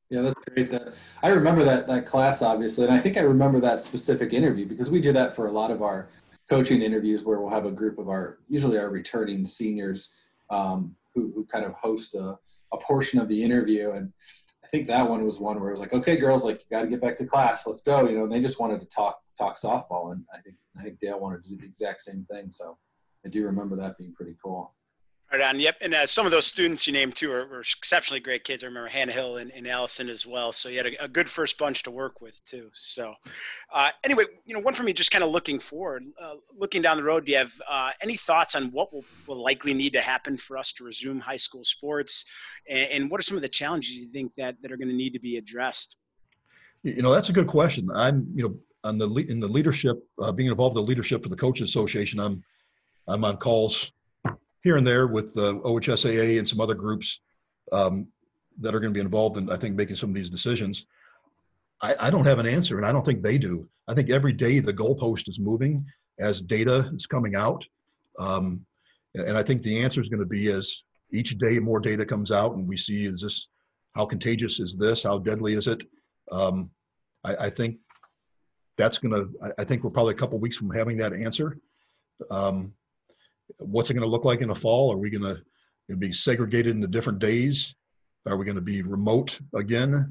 Yeah, 0.09 0.21
that's 0.21 0.45
great. 0.45 0.69
That 0.69 0.93
I 1.23 1.29
remember 1.29 1.63
that 1.63 1.87
that 1.87 2.05
class 2.05 2.41
obviously, 2.41 2.85
and 2.85 2.93
I 2.93 2.99
think 2.99 3.17
I 3.17 3.21
remember 3.21 3.59
that 3.61 3.81
specific 3.81 4.33
interview 4.33 4.67
because 4.67 4.91
we 4.91 5.01
do 5.01 5.11
that 5.13 5.35
for 5.35 5.47
a 5.47 5.51
lot 5.51 5.71
of 5.71 5.81
our 5.81 6.09
coaching 6.49 6.81
interviews 6.81 7.23
where 7.23 7.39
we'll 7.39 7.49
have 7.49 7.65
a 7.65 7.71
group 7.71 7.97
of 7.97 8.09
our 8.09 8.39
usually 8.47 8.77
our 8.77 8.89
returning 8.89 9.45
seniors 9.45 10.11
um, 10.49 10.95
who 11.15 11.31
who 11.33 11.45
kind 11.45 11.65
of 11.65 11.73
host 11.73 12.15
a, 12.15 12.37
a 12.73 12.77
portion 12.77 13.19
of 13.19 13.27
the 13.27 13.41
interview, 13.43 13.91
and 13.91 14.11
I 14.63 14.67
think 14.67 14.87
that 14.87 15.09
one 15.09 15.25
was 15.25 15.39
one 15.39 15.59
where 15.59 15.69
it 15.69 15.73
was 15.73 15.81
like, 15.81 15.93
okay, 15.93 16.17
girls, 16.17 16.43
like 16.43 16.59
you 16.59 16.65
got 16.69 16.83
to 16.83 16.87
get 16.87 17.01
back 17.01 17.17
to 17.17 17.25
class, 17.25 17.65
let's 17.65 17.81
go. 17.81 18.07
You 18.07 18.17
know, 18.17 18.27
they 18.27 18.39
just 18.39 18.59
wanted 18.59 18.81
to 18.81 18.87
talk 18.87 19.19
talk 19.37 19.57
softball, 19.57 20.11
and 20.11 20.23
I 20.33 20.41
think 20.41 20.55
I 20.79 20.83
think 20.83 20.99
Dale 20.99 21.19
wanted 21.19 21.43
to 21.43 21.49
do 21.49 21.57
the 21.57 21.65
exact 21.65 22.01
same 22.01 22.25
thing. 22.29 22.51
So 22.51 22.77
I 23.25 23.29
do 23.29 23.45
remember 23.45 23.75
that 23.77 23.97
being 23.97 24.13
pretty 24.13 24.35
cool. 24.43 24.73
Right 25.33 25.41
on. 25.41 25.59
Yep. 25.59 25.77
And 25.81 25.95
uh, 25.95 26.05
some 26.05 26.27
of 26.27 26.31
those 26.31 26.45
students 26.45 26.85
you 26.85 26.93
named 26.93 27.15
too 27.15 27.31
are, 27.31 27.47
were 27.47 27.61
exceptionally 27.61 28.19
great 28.19 28.43
kids. 28.43 28.63
I 28.63 28.67
remember 28.67 28.87
Hannah 28.87 29.13
Hill 29.13 29.37
and, 29.37 29.49
and 29.49 29.67
Allison 29.67 30.07
as 30.07 30.27
well. 30.27 30.51
So 30.51 30.69
you 30.69 30.77
had 30.77 30.85
a, 30.85 31.05
a 31.05 31.07
good 31.07 31.27
first 31.27 31.57
bunch 31.57 31.81
to 31.83 31.91
work 31.91 32.21
with 32.21 32.39
too. 32.45 32.69
So 32.73 33.15
uh, 33.73 33.89
anyway, 34.03 34.25
you 34.45 34.53
know, 34.53 34.59
one 34.59 34.75
for 34.75 34.83
me, 34.83 34.93
just 34.93 35.09
kind 35.09 35.23
of 35.23 35.31
looking 35.31 35.57
forward, 35.57 36.03
uh, 36.21 36.35
looking 36.55 36.83
down 36.83 36.97
the 36.97 37.03
road, 37.03 37.25
do 37.25 37.31
you 37.31 37.39
have 37.39 37.51
uh, 37.67 37.89
any 37.99 38.15
thoughts 38.15 38.53
on 38.53 38.69
what 38.69 38.93
will, 38.93 39.05
will 39.25 39.43
likely 39.43 39.73
need 39.73 39.93
to 39.93 40.01
happen 40.01 40.37
for 40.37 40.55
us 40.55 40.71
to 40.73 40.83
resume 40.83 41.19
high 41.19 41.35
school 41.35 41.63
sports? 41.63 42.25
And, 42.69 42.91
and 42.91 43.09
what 43.09 43.19
are 43.19 43.23
some 43.23 43.35
of 43.35 43.41
the 43.41 43.49
challenges 43.49 43.89
you 43.89 44.05
think 44.05 44.33
that, 44.37 44.57
that 44.61 44.71
are 44.71 44.77
going 44.77 44.89
to 44.89 44.95
need 44.95 45.13
to 45.13 45.19
be 45.19 45.37
addressed? 45.37 45.97
You 46.83 47.01
know, 47.01 47.11
that's 47.11 47.29
a 47.29 47.33
good 47.33 47.47
question. 47.47 47.89
I'm, 47.95 48.27
you 48.35 48.47
know, 48.47 48.55
on 48.83 48.99
the 48.99 49.07
in 49.29 49.39
the 49.39 49.47
leadership, 49.47 49.97
uh, 50.21 50.31
being 50.31 50.49
involved 50.51 50.77
in 50.77 50.83
the 50.83 50.87
leadership 50.87 51.23
for 51.23 51.29
the 51.29 51.35
coaches 51.35 51.69
association, 51.69 52.19
I'm, 52.19 52.43
I'm 53.07 53.25
on 53.25 53.37
calls 53.37 53.91
here 54.63 54.77
and 54.77 54.87
there 54.87 55.07
with 55.07 55.33
the 55.33 55.55
OHSAA 55.59 56.39
and 56.39 56.47
some 56.47 56.61
other 56.61 56.73
groups 56.73 57.19
um, 57.71 58.07
that 58.59 58.73
are 58.73 58.79
going 58.79 58.93
to 58.93 58.97
be 58.97 59.03
involved 59.03 59.37
in, 59.37 59.49
I 59.49 59.57
think, 59.57 59.75
making 59.75 59.97
some 59.97 60.09
of 60.09 60.15
these 60.15 60.29
decisions. 60.29 60.85
I, 61.81 61.95
I, 61.99 62.09
don't 62.09 62.25
have 62.25 62.39
an 62.39 62.45
answer, 62.45 62.77
and 62.77 62.85
I 62.85 62.91
don't 62.91 63.05
think 63.05 63.21
they 63.21 63.37
do. 63.37 63.67
I 63.89 63.93
think 63.93 64.09
every 64.09 64.31
day 64.31 64.59
the 64.59 64.73
goalpost 64.73 65.27
is 65.27 65.39
moving 65.39 65.85
as 66.19 66.41
data 66.41 66.89
is 66.95 67.05
coming 67.05 67.35
out. 67.35 67.65
Um, 68.19 68.65
and 69.15 69.37
I 69.37 69.43
think 69.43 69.61
the 69.61 69.79
answer 69.81 70.01
is 70.01 70.09
going 70.09 70.21
to 70.21 70.25
be 70.25 70.47
as 70.47 70.83
each 71.11 71.37
day 71.37 71.59
more 71.59 71.79
data 71.79 72.05
comes 72.05 72.31
out 72.31 72.55
and 72.55 72.67
we 72.67 72.77
see 72.77 73.03
is 73.03 73.21
this, 73.21 73.47
how 73.95 74.05
contagious 74.05 74.59
is 74.59 74.75
this? 74.77 75.03
How 75.03 75.19
deadly 75.19 75.53
is 75.53 75.67
it? 75.67 75.83
Um, 76.31 76.71
I, 77.23 77.35
I, 77.35 77.49
think 77.49 77.77
that's 78.77 78.97
going 78.97 79.13
to, 79.13 79.53
I 79.59 79.63
think 79.63 79.83
we're 79.83 79.91
probably 79.91 80.13
a 80.13 80.17
couple 80.17 80.39
weeks 80.39 80.57
from 80.57 80.71
having 80.71 80.97
that 80.97 81.13
answer. 81.13 81.59
Um, 82.31 82.73
what's 83.57 83.89
it 83.89 83.93
going 83.93 84.03
to 84.03 84.09
look 84.09 84.25
like 84.25 84.41
in 84.41 84.49
the 84.49 84.55
fall? 84.55 84.91
Are 84.91 84.97
we 84.97 85.09
going 85.09 85.35
to 85.89 85.95
be 85.97 86.11
segregated 86.11 86.75
into 86.75 86.87
different 86.87 87.19
days? 87.19 87.75
Are 88.25 88.37
we 88.37 88.45
going 88.45 88.55
to 88.55 88.61
be 88.61 88.81
remote 88.81 89.39
again? 89.55 90.07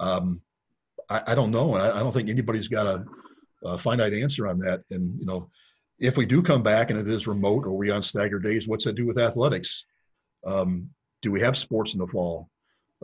Um, 0.00 0.40
I, 1.08 1.22
I, 1.28 1.34
don't 1.34 1.50
know. 1.50 1.74
I, 1.74 1.98
I, 1.98 2.00
don't 2.00 2.12
think 2.12 2.28
anybody's 2.28 2.68
got 2.68 2.86
a, 2.86 3.04
a, 3.64 3.78
finite 3.78 4.12
answer 4.12 4.46
on 4.46 4.58
that. 4.58 4.82
And, 4.90 5.18
you 5.18 5.24
know, 5.24 5.48
if 5.98 6.18
we 6.18 6.26
do 6.26 6.42
come 6.42 6.62
back 6.62 6.90
and 6.90 6.98
it 6.98 7.08
is 7.08 7.26
remote 7.26 7.64
or 7.64 7.72
we 7.72 7.90
on 7.90 8.02
staggered 8.02 8.44
days, 8.44 8.68
what's 8.68 8.84
that 8.84 8.94
do 8.94 9.06
with 9.06 9.18
athletics? 9.18 9.84
Um, 10.46 10.90
do 11.22 11.32
we 11.32 11.40
have 11.40 11.56
sports 11.56 11.94
in 11.94 12.00
the 12.00 12.06
fall? 12.06 12.50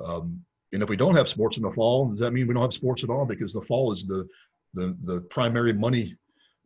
Um, 0.04 0.44
and 0.72 0.82
if 0.82 0.88
we 0.88 0.96
don't 0.96 1.16
have 1.16 1.28
sports 1.28 1.56
in 1.56 1.62
the 1.62 1.72
fall, 1.72 2.10
does 2.10 2.18
that 2.18 2.32
mean 2.32 2.46
we 2.46 2.54
don't 2.54 2.62
have 2.62 2.74
sports 2.74 3.04
at 3.04 3.10
all? 3.10 3.24
Because 3.24 3.52
the 3.52 3.62
fall 3.62 3.92
is 3.92 4.06
the 4.06 4.26
the, 4.74 4.96
the 5.02 5.20
primary 5.22 5.72
money 5.72 6.16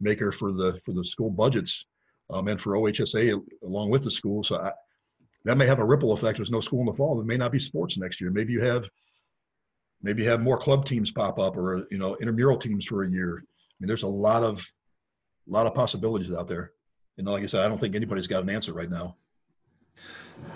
maker 0.01 0.31
for 0.31 0.53
the 0.53 0.81
for 0.85 0.93
the 0.93 1.05
school 1.05 1.31
budgets 1.31 1.87
um, 2.31 2.49
and 2.49 2.61
for 2.61 2.73
OHSA 2.73 3.41
along 3.63 3.91
with 3.91 4.03
the 4.03 4.11
school. 4.11 4.43
So 4.43 4.57
I, 4.57 4.73
that 5.45 5.57
may 5.57 5.67
have 5.67 5.79
a 5.79 5.85
ripple 5.85 6.13
effect. 6.13 6.39
There's 6.39 6.51
no 6.51 6.61
school 6.61 6.81
in 6.81 6.87
the 6.87 6.93
fall. 6.93 7.17
There 7.17 7.25
may 7.25 7.37
not 7.37 7.53
be 7.53 7.59
sports 7.59 7.97
next 7.97 8.21
year. 8.21 8.31
Maybe 8.31 8.53
you 8.53 8.61
have 8.63 8.85
maybe 10.03 10.23
you 10.23 10.29
have 10.29 10.41
more 10.41 10.59
club 10.59 10.85
teams 10.85 11.11
pop 11.11 11.39
up 11.39 11.57
or 11.57 11.87
you 11.91 11.99
know 11.99 12.17
intramural 12.17 12.59
teams 12.59 12.87
for 12.87 13.05
a 13.05 13.11
year. 13.11 13.39
I 13.39 13.75
mean, 13.81 13.87
there's 13.87 14.03
a 14.03 14.09
lot 14.09 14.43
of 14.43 14.59
a 15.49 15.53
lot 15.53 15.67
of 15.67 15.75
possibilities 15.75 16.33
out 16.33 16.49
there. 16.49 16.73
And 17.19 17.27
like 17.27 17.43
I 17.43 17.47
said, 17.47 17.63
I 17.63 17.69
don't 17.69 17.79
think 17.79 17.95
anybody's 17.95 18.27
got 18.27 18.43
an 18.43 18.51
answer 18.51 18.73
right 18.73 18.91
now. 18.91 19.17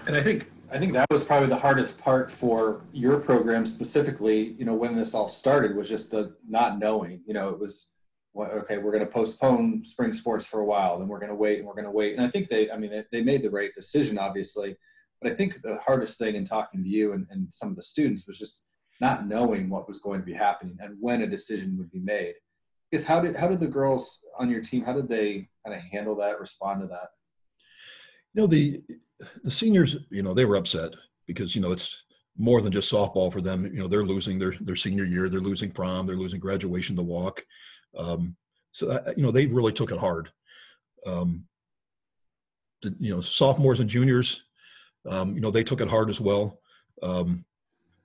And 0.06 0.16
I 0.16 0.22
think 0.22 0.50
I 0.72 0.78
think 0.78 0.92
that 0.92 1.06
was 1.10 1.24
probably 1.24 1.48
the 1.48 1.56
hardest 1.56 1.98
part 1.98 2.30
for 2.30 2.82
your 2.92 3.18
program 3.18 3.64
specifically. 3.66 4.54
You 4.58 4.64
know, 4.64 4.74
when 4.74 4.96
this 4.96 5.14
all 5.14 5.28
started 5.28 5.76
was 5.76 5.88
just 5.88 6.10
the 6.10 6.34
not 6.48 6.78
knowing. 6.78 7.20
You 7.26 7.34
know, 7.34 7.48
it 7.48 7.58
was 7.58 7.92
okay, 8.36 8.78
we're 8.78 8.92
going 8.92 9.04
to 9.04 9.10
postpone 9.10 9.84
spring 9.84 10.12
sports 10.12 10.46
for 10.46 10.60
a 10.60 10.64
while, 10.64 10.98
then 10.98 11.08
we're 11.08 11.18
going 11.18 11.30
to 11.30 11.36
wait 11.36 11.58
and 11.58 11.66
we're 11.66 11.74
going 11.74 11.84
to 11.84 11.90
wait. 11.90 12.16
And 12.16 12.24
I 12.24 12.30
think 12.30 12.48
they, 12.48 12.70
I 12.70 12.76
mean, 12.76 12.90
they, 12.90 13.04
they, 13.10 13.22
made 13.22 13.42
the 13.42 13.50
right 13.50 13.70
decision, 13.74 14.18
obviously. 14.18 14.76
But 15.20 15.32
I 15.32 15.34
think 15.34 15.60
the 15.62 15.78
hardest 15.78 16.18
thing 16.18 16.36
in 16.36 16.44
talking 16.44 16.82
to 16.82 16.88
you 16.88 17.12
and, 17.12 17.26
and 17.30 17.52
some 17.52 17.70
of 17.70 17.76
the 17.76 17.82
students 17.82 18.26
was 18.26 18.38
just 18.38 18.64
not 19.00 19.26
knowing 19.26 19.68
what 19.68 19.88
was 19.88 19.98
going 19.98 20.20
to 20.20 20.26
be 20.26 20.32
happening 20.32 20.76
and 20.80 20.96
when 21.00 21.22
a 21.22 21.26
decision 21.26 21.76
would 21.78 21.90
be 21.90 22.00
made. 22.00 22.34
Because 22.90 23.06
how 23.06 23.20
did 23.20 23.36
how 23.36 23.48
did 23.48 23.60
the 23.60 23.68
girls 23.68 24.20
on 24.38 24.50
your 24.50 24.60
team 24.60 24.84
how 24.84 24.92
did 24.92 25.08
they 25.08 25.48
kind 25.64 25.76
of 25.76 25.82
handle 25.92 26.16
that, 26.16 26.40
respond 26.40 26.80
to 26.80 26.86
that? 26.88 27.10
You 28.34 28.42
know 28.42 28.46
the 28.46 28.82
the 29.44 29.50
seniors, 29.50 29.96
you 30.10 30.22
know, 30.22 30.34
they 30.34 30.44
were 30.44 30.56
upset 30.56 30.94
because 31.26 31.54
you 31.54 31.60
know 31.60 31.72
it's 31.72 32.02
more 32.36 32.62
than 32.62 32.72
just 32.72 32.92
softball 32.92 33.32
for 33.32 33.40
them. 33.40 33.64
You 33.66 33.80
know, 33.80 33.88
they're 33.88 34.04
losing 34.04 34.38
their 34.38 34.54
their 34.60 34.76
senior 34.76 35.04
year, 35.04 35.28
they're 35.28 35.40
losing 35.40 35.70
prom, 35.70 36.06
they're 36.06 36.16
losing 36.16 36.40
graduation 36.40 36.96
to 36.96 37.02
walk. 37.02 37.44
Um, 37.96 38.36
so 38.72 38.90
uh, 38.90 39.12
you 39.16 39.22
know 39.22 39.30
they 39.30 39.46
really 39.46 39.72
took 39.72 39.92
it 39.92 39.98
hard. 39.98 40.30
Um, 41.06 41.46
the, 42.82 42.94
you 42.98 43.14
know 43.14 43.20
sophomores 43.20 43.80
and 43.80 43.90
juniors, 43.90 44.44
um, 45.08 45.34
you 45.34 45.40
know 45.40 45.50
they 45.50 45.64
took 45.64 45.80
it 45.80 45.88
hard 45.88 46.10
as 46.10 46.20
well. 46.20 46.60
Um, 47.02 47.44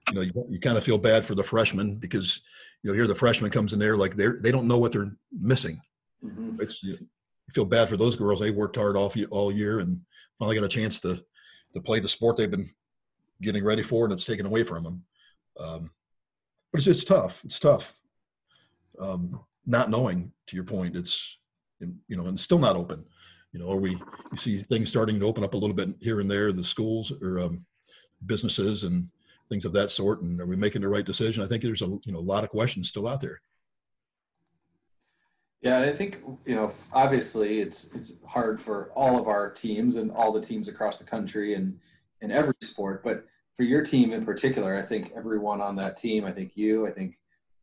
you 0.10 0.15
know 0.15 0.22
you, 0.22 0.32
you 0.50 0.60
kind 0.60 0.77
of 0.77 0.84
feel 0.84 0.98
bad 0.98 1.25
for 1.25 1.36
the 1.36 1.44
freshmen 1.44 1.96
because 1.96 2.42
you 2.84 2.89
know 2.89 2.96
here 2.96 3.08
the 3.08 3.15
freshman 3.15 3.51
comes 3.51 3.74
in 3.74 3.80
there 3.80 3.98
like 3.98 4.15
they're 4.15 4.39
they 4.42 4.51
don't 4.51 4.68
know 4.68 4.77
what 4.77 4.92
they're 4.92 5.12
missing. 5.32 5.80
Mm-hmm. 6.24 6.62
It's 6.62 6.82
you, 6.84 6.94
you 6.94 7.54
feel 7.54 7.65
bad 7.65 7.89
for 7.89 7.98
those 7.98 8.15
girls. 8.15 8.39
They 8.39 8.51
worked 8.51 8.75
hard 8.75 8.96
all 8.96 9.13
all 9.30 9.51
year 9.51 9.80
and 9.80 10.00
finally 10.39 10.56
got 10.56 10.65
a 10.65 10.70
chance 10.70 11.00
to 11.01 11.24
to 11.74 11.82
play 11.82 12.00
the 12.00 12.10
sport 12.10 12.38
they've 12.38 12.50
been 12.50 12.70
getting 13.42 13.63
ready 13.63 13.84
for, 13.84 14.06
and 14.06 14.13
it's 14.13 14.25
taken 14.25 14.46
away 14.46 14.63
from 14.63 14.84
them. 14.84 15.04
Um, 15.60 15.92
but 16.72 16.80
it's, 16.80 16.88
it's 16.88 17.06
tough. 17.06 17.44
It's 17.46 17.60
tough. 17.60 17.94
Um, 19.00 19.42
not 19.65 19.89
knowing 19.89 20.31
to 20.48 20.55
your 20.55 20.65
point 20.65 20.95
it's 20.95 21.38
you 21.79 22.15
know 22.17 22.27
and 22.27 22.39
still 22.39 22.60
not 22.60 22.75
open. 22.75 23.05
You 23.51 23.60
know 23.60 23.72
are 23.72 23.77
we 23.77 23.91
you 23.91 24.38
see 24.38 24.57
things 24.57 24.89
starting 24.89 25.19
to 25.19 25.25
open 25.25 25.43
up 25.43 25.53
a 25.53 25.57
little 25.57 25.75
bit 25.75 25.89
here 26.00 26.19
and 26.19 26.29
there 26.29 26.51
the 26.51 26.63
schools 26.63 27.12
or 27.22 27.39
um, 27.39 27.65
businesses 28.25 28.84
and 28.84 29.07
things 29.50 29.65
of 29.65 29.74
that 29.74 29.91
sort 29.91 30.22
and 30.22 30.41
are 30.41 30.45
we 30.45 30.55
making 30.55 30.81
the 30.81 30.89
right 30.89 31.05
decision? 31.05 31.43
I 31.43 31.48
think 31.48 31.63
there's 31.63 31.81
a 31.81 31.88
you 32.05 32.12
know 32.12 32.19
a 32.19 32.19
lot 32.19 32.43
of 32.43 32.50
questions 32.50 32.89
still 32.89 33.07
out 33.07 33.22
there. 33.22 33.41
Yeah 35.65 35.79
i 35.79 35.91
think 35.91 36.22
you 36.45 36.53
know 36.53 36.72
obviously 36.93 37.60
it's 37.60 37.89
it's 37.95 38.13
hard 38.27 38.62
for 38.62 38.91
all 38.93 39.19
of 39.19 39.27
our 39.27 39.50
teams 39.50 39.95
and 39.95 40.12
all 40.12 40.31
the 40.31 40.39
teams 40.39 40.67
across 40.67 41.00
the 41.00 41.03
country 41.03 41.55
and 41.55 41.79
in 42.22 42.31
every 42.31 42.53
sport 42.62 43.03
but 43.03 43.25
for 43.55 43.63
your 43.63 43.84
team 43.84 44.13
in 44.13 44.24
particular 44.24 44.77
i 44.77 44.81
think 44.84 45.12
everyone 45.15 45.62
on 45.62 45.75
that 45.75 45.98
team 45.98 46.24
i 46.24 46.31
think 46.31 46.55
you 46.55 46.88
i 46.88 46.91
think 46.91 47.15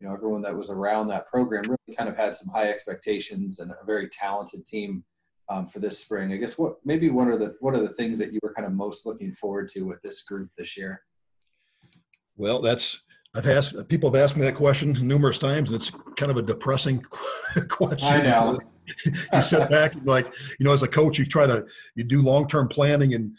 you 0.02 0.08
know 0.08 0.14
everyone 0.14 0.42
that 0.42 0.56
was 0.56 0.68
around 0.68 1.06
that 1.08 1.28
program 1.28 1.62
really 1.62 1.96
kind 1.96 2.08
of 2.08 2.16
had 2.16 2.34
some 2.34 2.48
high 2.48 2.68
expectations 2.68 3.60
and 3.60 3.70
a 3.70 3.86
very 3.86 4.08
talented 4.08 4.66
team 4.66 5.04
um, 5.48 5.68
for 5.68 5.78
this 5.78 6.00
spring. 6.00 6.32
I 6.32 6.38
guess 6.38 6.58
what 6.58 6.76
maybe 6.84 7.08
one 7.08 7.30
of 7.30 7.38
the 7.38 7.54
what 7.60 7.74
are 7.74 7.80
the 7.80 7.88
things 7.88 8.18
that 8.18 8.32
you 8.32 8.40
were 8.42 8.52
kind 8.52 8.66
of 8.66 8.72
most 8.72 9.06
looking 9.06 9.32
forward 9.32 9.68
to 9.68 9.82
with 9.82 10.02
this 10.02 10.22
group 10.22 10.50
this 10.58 10.76
year? 10.76 11.02
Well, 12.36 12.60
that's 12.60 13.02
I've 13.36 13.46
asked 13.46 13.88
people 13.88 14.12
have 14.12 14.20
asked 14.20 14.36
me 14.36 14.42
that 14.42 14.56
question 14.56 14.92
numerous 15.06 15.38
times, 15.38 15.68
and 15.70 15.76
it's 15.76 15.92
kind 16.16 16.32
of 16.32 16.36
a 16.36 16.42
depressing 16.42 17.00
question. 17.68 18.08
I 18.08 18.22
know. 18.22 18.58
you 19.04 19.42
sit 19.42 19.70
back, 19.70 19.94
like 20.02 20.26
you 20.58 20.64
know, 20.64 20.72
as 20.72 20.82
a 20.82 20.88
coach, 20.88 21.16
you 21.16 21.24
try 21.24 21.46
to 21.46 21.64
you 21.94 22.02
do 22.02 22.22
long 22.22 22.48
term 22.48 22.66
planning 22.66 23.14
and 23.14 23.36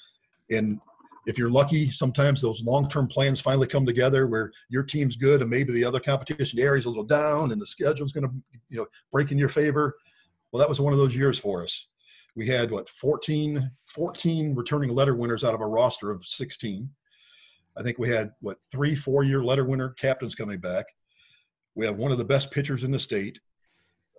and 0.50 0.80
if 1.26 1.38
you're 1.38 1.50
lucky, 1.50 1.90
sometimes 1.90 2.42
those 2.42 2.64
long-term 2.64 3.08
plans 3.08 3.40
finally 3.40 3.68
come 3.68 3.86
together 3.86 4.28
where 4.28 4.52
your 4.70 4.84
team's 4.84 5.16
good 5.16 5.42
and 5.42 5.50
maybe 5.50 5.72
the 5.72 5.86
other 5.86 6.00
competition 6.00 6.60
area's 6.60 6.86
a 6.86 6.90
little 6.90 7.04
down 7.04 7.52
and 7.52 7.62
the 7.62 7.66
schedule's 7.66 8.12
going 8.12 8.28
to, 8.28 8.34
you 8.70 8.78
know, 8.78 8.88
break 9.12 9.32
in 9.32 9.38
your 9.38 9.50
favor. 9.50 9.96
Well, 10.52 10.60
that 10.60 10.70
was 10.70 10.82
one 10.82 10.94
of 10.94 11.00
those 11.00 11.16
years 11.16 11.40
for 11.40 11.64
us. 11.64 11.88
We 12.36 12.48
had 12.48 12.72
what 12.72 12.90
14, 12.90 13.72
14 13.86 14.56
returning 14.56 14.90
letter 14.90 15.16
winners 15.16 15.44
out 15.44 15.54
of 15.54 15.62
a 15.62 15.68
roster 15.68 16.12
of 16.12 16.26
16. 16.26 16.90
I 17.78 17.84
think 17.84 17.98
we 17.98 18.10
had 18.10 18.32
what 18.42 18.58
three, 18.72 18.96
four-year 18.96 19.44
letter 19.44 19.66
winner 19.66 19.90
captains 19.90 20.36
coming 20.36 20.60
back. 20.60 20.86
We 21.76 21.86
have 21.86 21.98
one 21.98 22.12
of 22.12 22.18
the 22.18 22.26
best 22.26 22.52
pitchers 22.52 22.84
in 22.84 22.92
the 22.92 23.00
state. 23.00 23.40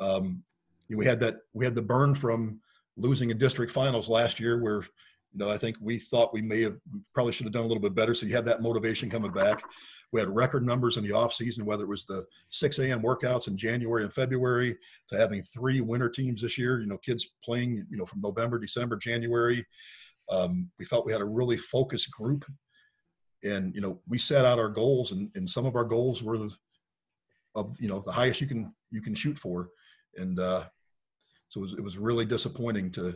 Um, 0.01 0.43
we 0.89 1.05
had 1.05 1.21
that. 1.21 1.37
We 1.53 1.65
had 1.65 1.75
the 1.75 1.83
burn 1.83 2.15
from 2.15 2.61
losing 2.97 3.31
in 3.31 3.39
district 3.39 3.73
finals 3.73 4.09
last 4.09 4.39
year, 4.41 4.63
where 4.63 4.85
you 5.35 5.45
know, 5.45 5.51
I 5.51 5.59
think 5.59 5.77
we 5.81 5.99
thought 5.99 6.33
we 6.33 6.43
may 6.43 6.63
have 6.63 6.77
probably 7.13 7.33
should 7.33 7.47
have 7.47 7.53
done 7.53 7.65
a 7.65 7.67
little 7.67 7.83
bit 7.83 7.95
better. 7.95 8.15
So 8.15 8.25
you 8.25 8.37
have 8.37 8.45
that 8.45 8.63
motivation 8.63 9.11
coming 9.11 9.33
back. 9.33 9.65
We 10.13 10.21
had 10.21 10.35
record 10.35 10.65
numbers 10.65 10.97
in 10.97 11.03
the 11.03 11.11
off 11.11 11.35
season, 11.35 11.67
whether 11.67 11.83
it 11.83 11.89
was 11.89 12.07
the 12.07 12.25
6 12.51 12.79
a.m. 12.79 13.03
workouts 13.03 13.49
in 13.49 13.57
January 13.57 14.05
and 14.05 14.13
February 14.13 14.79
to 15.09 15.19
having 15.19 15.43
three 15.43 15.81
winter 15.81 16.09
teams 16.09 16.41
this 16.41 16.57
year. 16.57 16.81
You 16.81 16.87
know, 16.87 16.99
kids 16.99 17.31
playing, 17.45 17.85
you 17.91 17.97
know, 17.97 18.07
from 18.07 18.21
November, 18.21 18.61
December, 18.61 18.97
January. 18.97 19.67
Um, 20.31 20.71
we 20.79 20.85
felt 20.85 21.05
we 21.05 21.11
had 21.11 21.21
a 21.21 21.27
really 21.27 21.57
focused 21.57 22.13
group, 22.13 22.45
and 23.43 23.75
you 23.75 23.81
know 23.81 24.01
we 24.09 24.19
set 24.19 24.45
out 24.45 24.61
our 24.61 24.71
goals, 24.71 25.11
and, 25.11 25.31
and 25.35 25.51
some 25.51 25.67
of 25.67 25.75
our 25.75 25.85
goals 25.85 26.23
were 26.23 26.49
of 27.57 27.77
you 27.81 27.89
know 27.89 28.01
the 28.07 28.13
highest 28.13 28.41
you 28.41 28.47
can 28.47 28.73
you 28.91 29.03
can 29.03 29.15
shoot 29.15 29.39
for, 29.39 29.69
and 30.17 30.39
uh, 30.39 30.65
so 31.49 31.61
it 31.61 31.63
was, 31.63 31.73
it 31.73 31.85
was 31.85 31.99
really 31.99 32.25
disappointing 32.25 32.91
to 32.93 33.13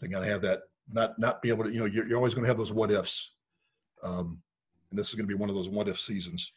to 0.00 0.08
kind 0.08 0.24
of 0.24 0.26
have 0.26 0.42
that 0.42 0.62
not 0.92 1.18
not 1.18 1.42
be 1.42 1.48
able 1.48 1.64
to 1.64 1.72
you 1.72 1.80
know 1.80 1.86
you're, 1.86 2.06
you're 2.06 2.16
always 2.16 2.34
going 2.34 2.44
to 2.44 2.48
have 2.48 2.58
those 2.58 2.72
what 2.72 2.90
ifs, 2.90 3.32
um, 4.02 4.40
and 4.90 4.98
this 4.98 5.08
is 5.08 5.14
going 5.14 5.28
to 5.28 5.34
be 5.34 5.38
one 5.38 5.48
of 5.48 5.54
those 5.54 5.68
what 5.68 5.88
if 5.88 5.98
seasons. 5.98 6.52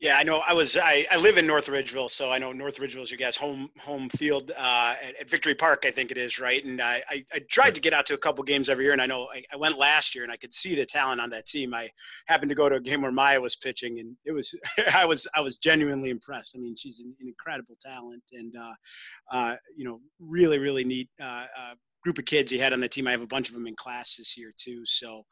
Yeah, 0.00 0.16
I 0.16 0.22
know. 0.22 0.38
I 0.46 0.52
was 0.52 0.76
I, 0.76 1.08
I 1.10 1.16
live 1.16 1.38
in 1.38 1.46
North 1.46 1.66
Ridgeville, 1.66 2.08
so 2.08 2.30
I 2.30 2.38
know 2.38 2.52
North 2.52 2.78
Ridgeville 2.78 3.02
is 3.02 3.10
your 3.10 3.18
guys' 3.18 3.34
home 3.34 3.68
home 3.80 4.08
field 4.10 4.52
uh, 4.52 4.94
at, 5.02 5.16
at, 5.20 5.28
Victory 5.28 5.56
Park, 5.56 5.82
I 5.84 5.90
think 5.90 6.12
it 6.12 6.16
is, 6.16 6.38
right? 6.38 6.64
And 6.64 6.80
I, 6.80 7.02
I, 7.10 7.24
I 7.32 7.40
tried 7.50 7.74
to 7.74 7.80
get 7.80 7.92
out 7.92 8.06
to 8.06 8.14
a 8.14 8.18
couple 8.18 8.44
games 8.44 8.68
every 8.68 8.84
year, 8.84 8.92
and 8.92 9.02
I 9.02 9.06
know 9.06 9.26
I, 9.34 9.42
I, 9.52 9.56
went 9.56 9.76
last 9.76 10.14
year, 10.14 10.22
and 10.22 10.32
I 10.32 10.36
could 10.36 10.54
see 10.54 10.76
the 10.76 10.86
talent 10.86 11.20
on 11.20 11.30
that 11.30 11.46
team. 11.46 11.74
I 11.74 11.90
happened 12.26 12.48
to 12.50 12.54
go 12.54 12.68
to 12.68 12.76
a 12.76 12.80
game 12.80 13.02
where 13.02 13.10
Maya 13.10 13.40
was 13.40 13.56
pitching, 13.56 13.98
and 13.98 14.14
it 14.24 14.30
was 14.30 14.54
I 14.94 15.04
was 15.04 15.26
I 15.34 15.40
was 15.40 15.56
genuinely 15.56 16.10
impressed. 16.10 16.54
I 16.56 16.60
mean, 16.60 16.76
she's 16.76 17.00
an, 17.00 17.12
an 17.20 17.26
incredible 17.26 17.74
talent, 17.80 18.22
and 18.32 18.54
uh, 18.56 19.36
uh, 19.36 19.56
you 19.76 19.84
know, 19.84 19.98
really 20.20 20.58
really 20.58 20.84
neat 20.84 21.08
uh, 21.20 21.46
uh, 21.58 21.74
group 22.02 22.18
of 22.18 22.24
kids 22.24 22.50
he 22.50 22.58
had 22.58 22.72
on 22.72 22.80
the 22.80 22.88
team. 22.88 23.06
I 23.06 23.12
have 23.12 23.22
a 23.22 23.26
bunch 23.26 23.48
of 23.48 23.54
them 23.54 23.66
in 23.66 23.74
class 23.76 24.16
this 24.16 24.36
year 24.36 24.52
too. 24.56 24.82
So, 24.84 25.24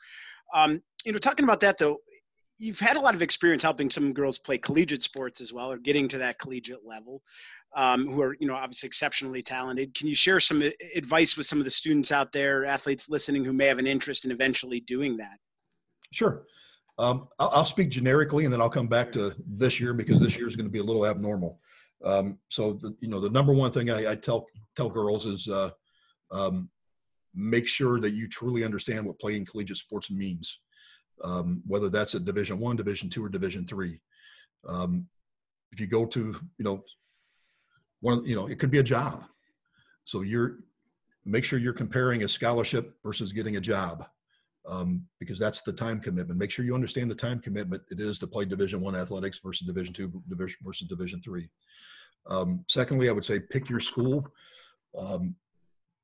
um, 0.55 0.83
you 1.05 1.13
know, 1.13 1.19
talking 1.19 1.45
about 1.45 1.61
that 1.61 1.79
though 1.79 1.99
you've 2.59 2.81
had 2.81 2.97
a 2.97 3.01
lot 3.01 3.15
of 3.15 3.23
experience 3.23 3.63
helping 3.63 3.91
some 3.91 4.13
girls 4.13 4.39
play 4.39 4.59
collegiate 4.59 5.03
sports 5.03 5.41
as 5.41 5.53
well 5.53 5.71
or 5.71 5.79
getting 5.79 6.09
to 6.09 6.19
that 6.19 6.39
collegiate 6.39 6.85
level 6.85 7.23
um, 7.77 8.09
who 8.09 8.23
are 8.23 8.37
you 8.41 8.47
know 8.47 8.55
obviously 8.55 8.87
exceptionally 8.87 9.43
talented 9.43 9.95
can 9.95 10.07
you 10.07 10.15
share 10.15 10.41
some 10.41 10.63
advice 10.95 11.37
with 11.37 11.47
some 11.47 11.59
of 11.59 11.65
the 11.65 11.71
students 11.71 12.13
out 12.13 12.33
there 12.33 12.65
athletes 12.65 13.09
listening 13.09 13.45
who 13.45 13.53
may 13.53 13.67
have 13.67 13.79
an 13.79 13.87
interest 13.87 14.25
in 14.25 14.31
eventually 14.31 14.81
doing 14.81 15.17
that 15.17 15.39
sure 16.13 16.45
um, 16.99 17.29
I'll, 17.39 17.51
I'll, 17.51 17.65
speak 17.65 17.91
generically 17.91 18.45
and 18.45 18.53
then 18.53 18.61
i'll 18.61 18.71
come 18.71 18.89
back 18.89 19.13
to 19.13 19.35
this 19.47 19.79
year 19.79 19.93
because 19.93 20.21
this 20.21 20.37
year 20.37 20.49
is 20.49 20.57
going 20.57 20.67
to 20.67 20.73
be 20.73 20.79
a 20.79 20.85
little 20.85 21.07
abnormal 21.07 21.61
um, 22.05 22.39
so 22.49 22.75
the, 22.75 22.97
you 23.01 23.09
know 23.09 23.21
the 23.21 23.31
number 23.31 23.53
one 23.53 23.71
thing 23.71 23.91
i, 23.91 24.13
I 24.13 24.15
tell 24.15 24.47
tell 24.77 24.89
girls 24.89 25.27
is 25.27 25.49
uh, 25.49 25.71
um, 26.31 26.69
make 27.35 27.67
sure 27.67 28.01
that 28.01 28.13
you 28.13 28.29
truly 28.29 28.65
understand 28.65 29.05
what 29.05 29.19
playing 29.19 29.45
collegiate 29.47 29.77
sports 29.77 30.11
means 30.11 30.61
um, 31.25 31.63
whether 31.67 31.89
that's 31.89 32.15
at 32.15 32.25
Division 32.25 32.59
One, 32.59 32.77
Division 32.77 33.09
Two, 33.09 33.25
or 33.25 33.29
Division 33.29 33.67
Three. 33.67 34.01
Um, 34.69 35.07
if 35.73 35.81
you 35.81 35.87
go 35.87 36.07
to, 36.07 36.21
you 36.59 36.65
know, 36.65 36.85
one, 38.01 38.25
you 38.25 38.37
know, 38.37 38.47
it 38.47 38.59
could 38.59 38.71
be 38.71 38.79
a 38.79 38.85
job. 38.85 39.25
So 40.05 40.23
you're 40.23 40.59
make 41.25 41.45
sure 41.45 41.59
you're 41.59 41.73
comparing 41.73 42.23
a 42.23 42.29
scholarship 42.29 42.95
versus 43.03 43.33
getting 43.33 43.57
a 43.57 43.61
job, 43.61 44.07
um, 44.69 45.05
because 45.19 45.39
that's 45.39 45.63
the 45.63 45.73
time 45.73 46.01
commitment. 46.01 46.39
Make 46.39 46.51
sure 46.51 46.65
you 46.65 46.75
understand 46.75 47.11
the 47.11 47.17
time 47.17 47.41
commitment 47.41 47.83
it 47.91 48.01
is 48.01 48.19
to 48.21 48.27
play 48.27 48.45
Division 48.45 48.81
One 48.81 48.97
athletics 48.97 49.41
versus 49.43 49.67
Division 49.67 49.95
Two 49.95 50.23
division 50.29 50.59
versus 50.63 50.89
Division 50.89 51.21
Three. 51.21 51.49
Um, 52.29 52.65
secondly, 52.69 53.09
I 53.09 53.13
would 53.13 53.25
say 53.25 53.41
pick 53.41 53.71
your 53.71 53.81
school 53.81 54.27
um, 54.99 55.35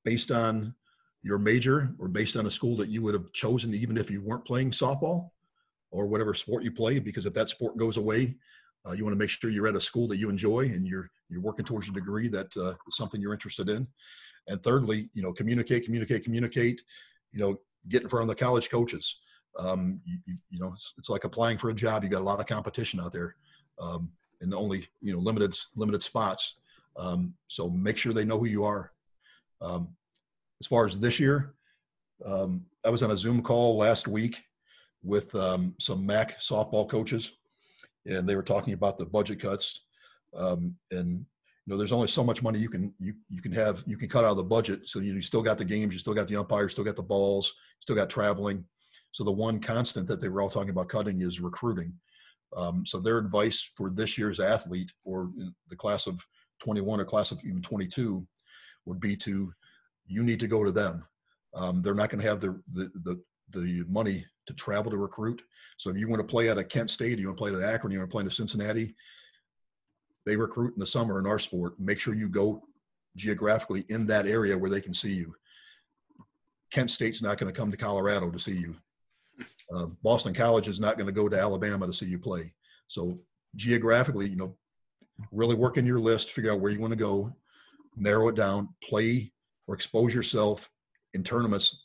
based 0.05 0.31
on 0.31 0.75
your 1.23 1.39
major 1.39 1.95
or 1.99 2.09
based 2.09 2.37
on 2.37 2.47
a 2.47 2.51
school 2.51 2.77
that 2.77 2.89
you 2.89 3.03
would 3.03 3.15
have 3.15 3.33
chosen 3.33 3.75
even 3.75 3.97
if 3.97 4.11
you 4.11 4.21
weren't 4.21 4.45
playing 4.45 4.71
softball 4.71 5.31
or 5.91 6.07
whatever 6.07 6.35
sport 6.35 6.65
you 6.65 6.73
play 6.73 6.99
because 6.99 7.27
if 7.27 7.35
that 7.35 7.49
sport 7.49 7.77
goes 7.77 7.97
away 7.97 8.35
uh, 8.87 8.93
you 8.93 9.05
want 9.05 9.15
to 9.15 9.19
make 9.19 9.31
sure 9.31 9.51
you're 9.51 9.69
at 9.69 9.77
a 9.77 9.81
school 9.81 10.09
that 10.09 10.19
you 10.19 10.29
enjoy 10.29 10.61
and 10.61 10.87
you're 10.87 11.11
you're 11.29 11.41
working 11.41 11.65
towards 11.65 11.87
your 11.87 11.95
degree 11.95 12.29
that 12.29 12.55
uh, 12.57 12.75
is 12.89 12.97
something 12.97 13.21
you're 13.21 13.33
interested 13.33 13.69
in. 13.69 13.87
And 14.49 14.63
thirdly 14.63 15.09
you 15.15 15.23
know 15.23 15.33
communicate 15.33 15.85
communicate 15.85 16.25
communicate 16.25 16.83
you 17.33 17.41
know 17.41 17.59
get 17.89 18.03
in 18.03 18.09
front 18.09 18.23
of 18.23 18.29
the 18.29 18.45
college 18.45 18.71
coaches. 18.71 19.19
Um, 19.59 20.01
you, 20.05 20.19
you, 20.51 20.59
know 20.59 20.73
it's, 20.73 20.95
it's, 20.97 21.11
like 21.11 21.25
applying 21.25 21.59
for 21.59 21.69
a 21.69 21.75
job. 21.75 22.03
You 22.03 22.09
got 22.09 22.23
a 22.23 22.25
lot 22.25 22.41
of 22.41 22.47
competition 22.47 23.01
out 23.01 23.13
there 23.13 23.37
um, 23.79 24.11
and 24.41 24.55
only 24.55 24.89
you 25.01 25.13
know 25.13 25.21
limited 25.21 25.57
limited 25.77 26.03
spots. 26.03 26.57
Um, 26.97 27.35
so 27.49 27.71
make 27.71 27.97
sure 27.97 28.13
they 28.13 28.25
know 28.25 28.39
who 28.39 28.47
you 28.47 28.65
are 28.65 28.93
um, 29.63 29.89
as 30.61 30.67
far 30.67 30.85
as 30.85 30.99
this 30.99 31.19
year, 31.19 31.55
um, 32.25 32.65
I 32.85 32.91
was 32.91 33.03
on 33.03 33.11
a 33.11 33.17
Zoom 33.17 33.43
call 33.43 33.77
last 33.77 34.09
week 34.09 34.43
with 35.03 35.35
um, 35.35 35.75
some 35.81 36.05
MAC 36.05 36.41
softball 36.41 36.89
coaches, 36.89 37.33
and 38.07 38.29
they 38.29 38.37
were 38.37 38.43
talking 38.43 38.75
about 38.75 38.99
the 38.99 39.07
budget 39.07 39.41
cuts. 39.41 39.87
Um, 40.37 40.77
and 40.91 41.25
you 41.67 41.73
know, 41.73 41.77
there's 41.77 41.93
only 41.93 42.09
so 42.09 42.25
much 42.25 42.43
money 42.43 42.59
you 42.59 42.69
can 42.69 42.93
you 42.99 43.15
you 43.29 43.41
can 43.41 43.53
have 43.53 43.83
you 43.87 43.97
can 43.97 44.09
cut 44.09 44.25
out 44.25 44.33
of 44.33 44.37
the 44.37 44.45
budget. 44.45 44.89
So 44.89 44.99
you, 44.99 45.15
you 45.15 45.23
still 45.23 45.43
got 45.43 45.59
the 45.59 45.65
games, 45.65 45.93
you 45.93 46.01
still 46.01 46.15
got 46.15 46.29
the 46.29 46.37
umpires, 46.37 46.71
you 46.71 46.75
still 46.75 46.85
got 46.85 46.97
the 46.97 47.03
balls, 47.03 47.53
still 47.81 47.97
got 47.97 48.11
traveling. 48.11 48.65
So 49.13 49.25
the 49.25 49.33
one 49.33 49.61
constant 49.61 50.07
that 50.09 50.21
they 50.21 50.29
were 50.29 50.43
all 50.43 50.51
talking 50.51 50.71
about 50.71 50.89
cutting 50.89 51.21
is 51.21 51.41
recruiting. 51.41 51.93
Um, 52.57 52.85
so 52.85 52.99
their 52.99 53.19
advice 53.19 53.69
for 53.77 53.91
this 53.91 54.19
year's 54.19 54.41
athlete 54.41 54.91
or 55.05 55.31
the 55.69 55.77
class 55.77 56.07
of 56.07 56.21
21 56.65 57.01
or 57.01 57.05
class 57.05 57.31
of 57.31 57.39
even 57.45 57.63
22 57.63 58.27
would 58.87 59.01
be 59.01 59.17
to 59.17 59.53
you 60.07 60.23
need 60.23 60.41
to 60.41 60.49
go 60.49 60.65
to 60.65 60.73
them. 60.73 61.05
Um, 61.55 61.83
they're 61.83 61.95
not 61.95 62.11
going 62.11 62.23
to 62.23 62.29
have 62.29 62.41
the, 62.41 62.61
the, 62.73 62.91
the 63.05 63.23
the 63.51 63.85
money 63.89 64.25
to 64.47 64.55
travel 64.55 64.91
to 64.91 64.97
recruit. 64.97 65.43
So 65.77 65.91
if 65.91 65.97
you 65.97 66.09
want 66.09 66.21
to 66.21 66.27
play 66.27 66.49
at 66.49 66.59
a 66.59 66.65
Kent 66.65 66.91
State, 66.91 67.19
you 67.19 67.27
want 67.27 67.39
to 67.39 67.43
play 67.43 67.55
at 67.55 67.75
Akron, 67.75 67.93
you 67.93 67.99
want 67.99 68.11
to 68.11 68.13
play 68.13 68.25
at 68.25 68.33
Cincinnati, 68.33 68.95
they 70.25 70.37
recruit 70.37 70.75
in 70.75 70.81
the 70.81 70.87
summer 70.87 71.19
in 71.19 71.27
our 71.27 71.39
sport. 71.39 71.79
Make 71.79 71.99
sure 71.99 72.15
you 72.15 72.29
go 72.29 72.63
geographically 73.17 73.85
in 73.89 74.07
that 74.07 74.27
area 74.27 74.57
where 74.57 74.71
they 74.71 74.81
can 74.81 74.95
see 74.95 75.13
you. 75.13 75.35
Kent 76.73 76.91
State's 76.91 77.23
not 77.23 77.39
going 77.39 77.53
to 77.53 77.59
come 77.59 77.71
to 77.71 77.77
Colorado 77.77 78.31
to 78.31 78.39
see 78.39 78.57
you. 78.57 78.75
Uh, 79.75 79.87
Boston 80.03 80.35
College 80.35 80.69
is 80.69 80.81
not 80.81 80.97
going 80.97 81.07
to 81.07 81.13
go 81.13 81.29
to 81.29 81.39
Alabama 81.39 81.87
to 81.87 81.93
see 81.93 82.07
you 82.07 82.19
play. 82.19 82.53
So 82.89 83.19
geographically, 83.57 84.29
you 84.29 84.37
know, 84.37 84.57
really 85.31 85.55
work 85.55 85.77
in 85.77 85.87
your 85.87 86.01
list, 86.01 86.31
figure 86.31 86.53
out 86.53 86.61
where 86.61 86.73
you 86.73 86.81
want 86.81 86.93
to 86.93 86.97
go, 86.97 87.35
narrow 87.97 88.29
it 88.29 88.37
down, 88.37 88.69
play 88.83 89.33
or 89.67 89.75
expose 89.75 90.15
yourself 90.15 90.69
in 91.15 91.23
tournaments 91.23 91.85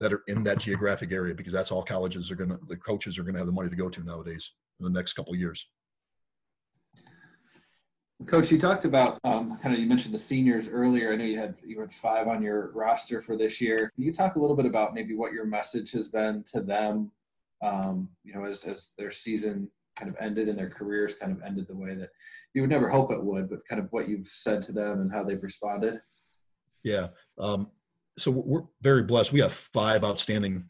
that 0.00 0.12
are 0.12 0.22
in 0.28 0.42
that 0.44 0.58
geographic 0.58 1.12
area 1.12 1.34
because 1.34 1.52
that's 1.52 1.70
all 1.70 1.82
colleges 1.82 2.30
are 2.30 2.34
going 2.34 2.50
to 2.50 2.58
the 2.68 2.76
coaches 2.76 3.18
are 3.18 3.22
going 3.22 3.34
to 3.34 3.38
have 3.38 3.46
the 3.46 3.52
money 3.52 3.68
to 3.68 3.76
go 3.76 3.88
to 3.88 4.02
nowadays 4.02 4.52
in 4.78 4.84
the 4.84 4.90
next 4.90 5.12
couple 5.12 5.34
years. 5.36 5.68
Coach 8.26 8.50
you 8.50 8.58
talked 8.58 8.84
about 8.84 9.18
um, 9.24 9.58
kind 9.58 9.74
of 9.74 9.80
you 9.80 9.86
mentioned 9.86 10.12
the 10.12 10.18
seniors 10.18 10.68
earlier. 10.68 11.12
I 11.12 11.16
know 11.16 11.24
you 11.24 11.38
had 11.38 11.54
you 11.64 11.80
had 11.80 11.92
five 11.92 12.28
on 12.28 12.42
your 12.42 12.70
roster 12.72 13.22
for 13.22 13.36
this 13.36 13.60
year. 13.60 13.90
Can 13.94 14.04
you 14.04 14.12
talk 14.12 14.36
a 14.36 14.38
little 14.38 14.56
bit 14.56 14.66
about 14.66 14.94
maybe 14.94 15.14
what 15.14 15.32
your 15.32 15.46
message 15.46 15.92
has 15.92 16.08
been 16.08 16.44
to 16.52 16.60
them 16.60 17.12
um, 17.62 18.08
you 18.24 18.34
know 18.34 18.44
as, 18.44 18.64
as 18.64 18.90
their 18.98 19.10
season 19.10 19.70
kind 19.96 20.10
of 20.10 20.16
ended 20.20 20.48
and 20.48 20.58
their 20.58 20.70
careers 20.70 21.14
kind 21.14 21.32
of 21.32 21.42
ended 21.42 21.66
the 21.68 21.76
way 21.76 21.94
that 21.94 22.10
you 22.54 22.62
would 22.62 22.70
never 22.70 22.88
hope 22.88 23.10
it 23.10 23.22
would 23.22 23.50
but 23.50 23.66
kind 23.68 23.80
of 23.80 23.88
what 23.90 24.08
you've 24.08 24.26
said 24.26 24.62
to 24.62 24.72
them 24.72 25.00
and 25.00 25.12
how 25.12 25.22
they've 25.22 25.42
responded 25.42 26.00
yeah. 26.82 27.08
Um, 27.38 27.70
so 28.18 28.30
we're 28.30 28.64
very 28.82 29.02
blessed. 29.02 29.32
We 29.32 29.40
have 29.40 29.52
five 29.52 30.04
outstanding 30.04 30.64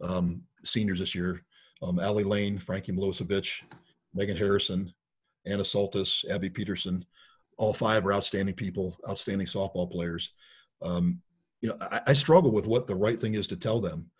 um, 0.00 0.42
seniors 0.64 0.98
this 0.98 1.14
year. 1.14 1.42
Um, 1.82 2.00
Allie 2.00 2.24
Lane, 2.24 2.58
Frankie 2.58 2.92
Milosevic, 2.92 3.52
Megan 4.14 4.36
Harrison, 4.36 4.92
Anna 5.46 5.62
Saltis, 5.62 6.28
Abby 6.30 6.50
Peterson. 6.50 7.04
All 7.58 7.74
five 7.74 8.06
are 8.06 8.12
outstanding 8.12 8.54
people, 8.54 8.96
outstanding 9.08 9.46
softball 9.46 9.90
players. 9.90 10.32
Um, 10.82 11.20
you 11.60 11.68
know, 11.68 11.76
I, 11.80 12.00
I, 12.08 12.12
struggle 12.12 12.50
with 12.50 12.66
what 12.66 12.86
the 12.86 12.94
right 12.94 13.18
thing 13.18 13.34
is 13.34 13.48
to 13.48 13.56
tell 13.56 13.80
them. 13.80 14.10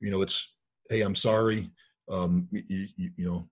You 0.00 0.10
know, 0.10 0.22
it's, 0.22 0.54
hey, 0.88 1.02
I'm 1.02 1.14
sorry. 1.14 1.70
Um, 2.08 2.48
you, 2.50 2.62
you, 2.96 3.10
you, 3.16 3.26
know, 3.26 3.46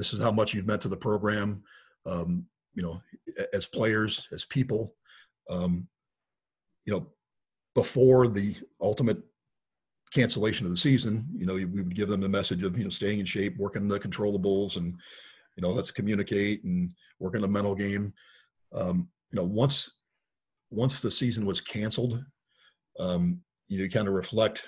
this 0.00 0.14
is 0.14 0.22
how 0.22 0.32
much 0.32 0.54
you've 0.54 0.66
meant 0.66 0.80
to 0.80 0.88
the 0.88 0.96
program. 0.96 1.62
Um, 2.06 2.46
you 2.72 2.82
know, 2.82 3.02
as 3.52 3.66
players, 3.66 4.26
as 4.32 4.46
people. 4.46 4.94
Um, 5.50 5.86
you 6.86 6.94
know, 6.94 7.06
before 7.74 8.26
the 8.26 8.56
ultimate 8.80 9.18
cancellation 10.10 10.64
of 10.64 10.72
the 10.72 10.78
season, 10.78 11.28
you 11.36 11.44
know, 11.44 11.52
we 11.52 11.66
would 11.66 11.94
give 11.94 12.08
them 12.08 12.22
the 12.22 12.28
message 12.30 12.62
of, 12.62 12.78
you 12.78 12.84
know, 12.84 12.88
staying 12.88 13.20
in 13.20 13.26
shape, 13.26 13.58
working 13.58 13.88
the 13.88 14.00
controllables 14.00 14.78
and, 14.78 14.94
you 15.56 15.60
know, 15.60 15.68
let's 15.68 15.90
communicate 15.90 16.64
and 16.64 16.92
work 17.18 17.36
in 17.36 17.44
a 17.44 17.48
mental 17.48 17.74
game. 17.74 18.14
Um, 18.72 19.06
you 19.30 19.36
know, 19.36 19.44
once, 19.44 19.98
once 20.70 21.00
the 21.00 21.10
season 21.10 21.44
was 21.44 21.60
canceled, 21.60 22.24
um, 22.98 23.42
you 23.68 23.90
kind 23.90 24.08
of 24.08 24.14
reflect 24.14 24.66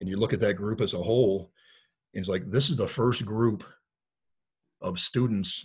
and 0.00 0.10
you 0.10 0.16
look 0.16 0.32
at 0.32 0.40
that 0.40 0.54
group 0.54 0.80
as 0.80 0.92
a 0.92 0.98
whole 0.98 1.52
and 2.14 2.22
it's 2.22 2.28
like, 2.28 2.50
this 2.50 2.68
is 2.68 2.78
the 2.78 2.88
first 2.88 3.24
group 3.24 3.62
of 4.80 4.98
students, 4.98 5.64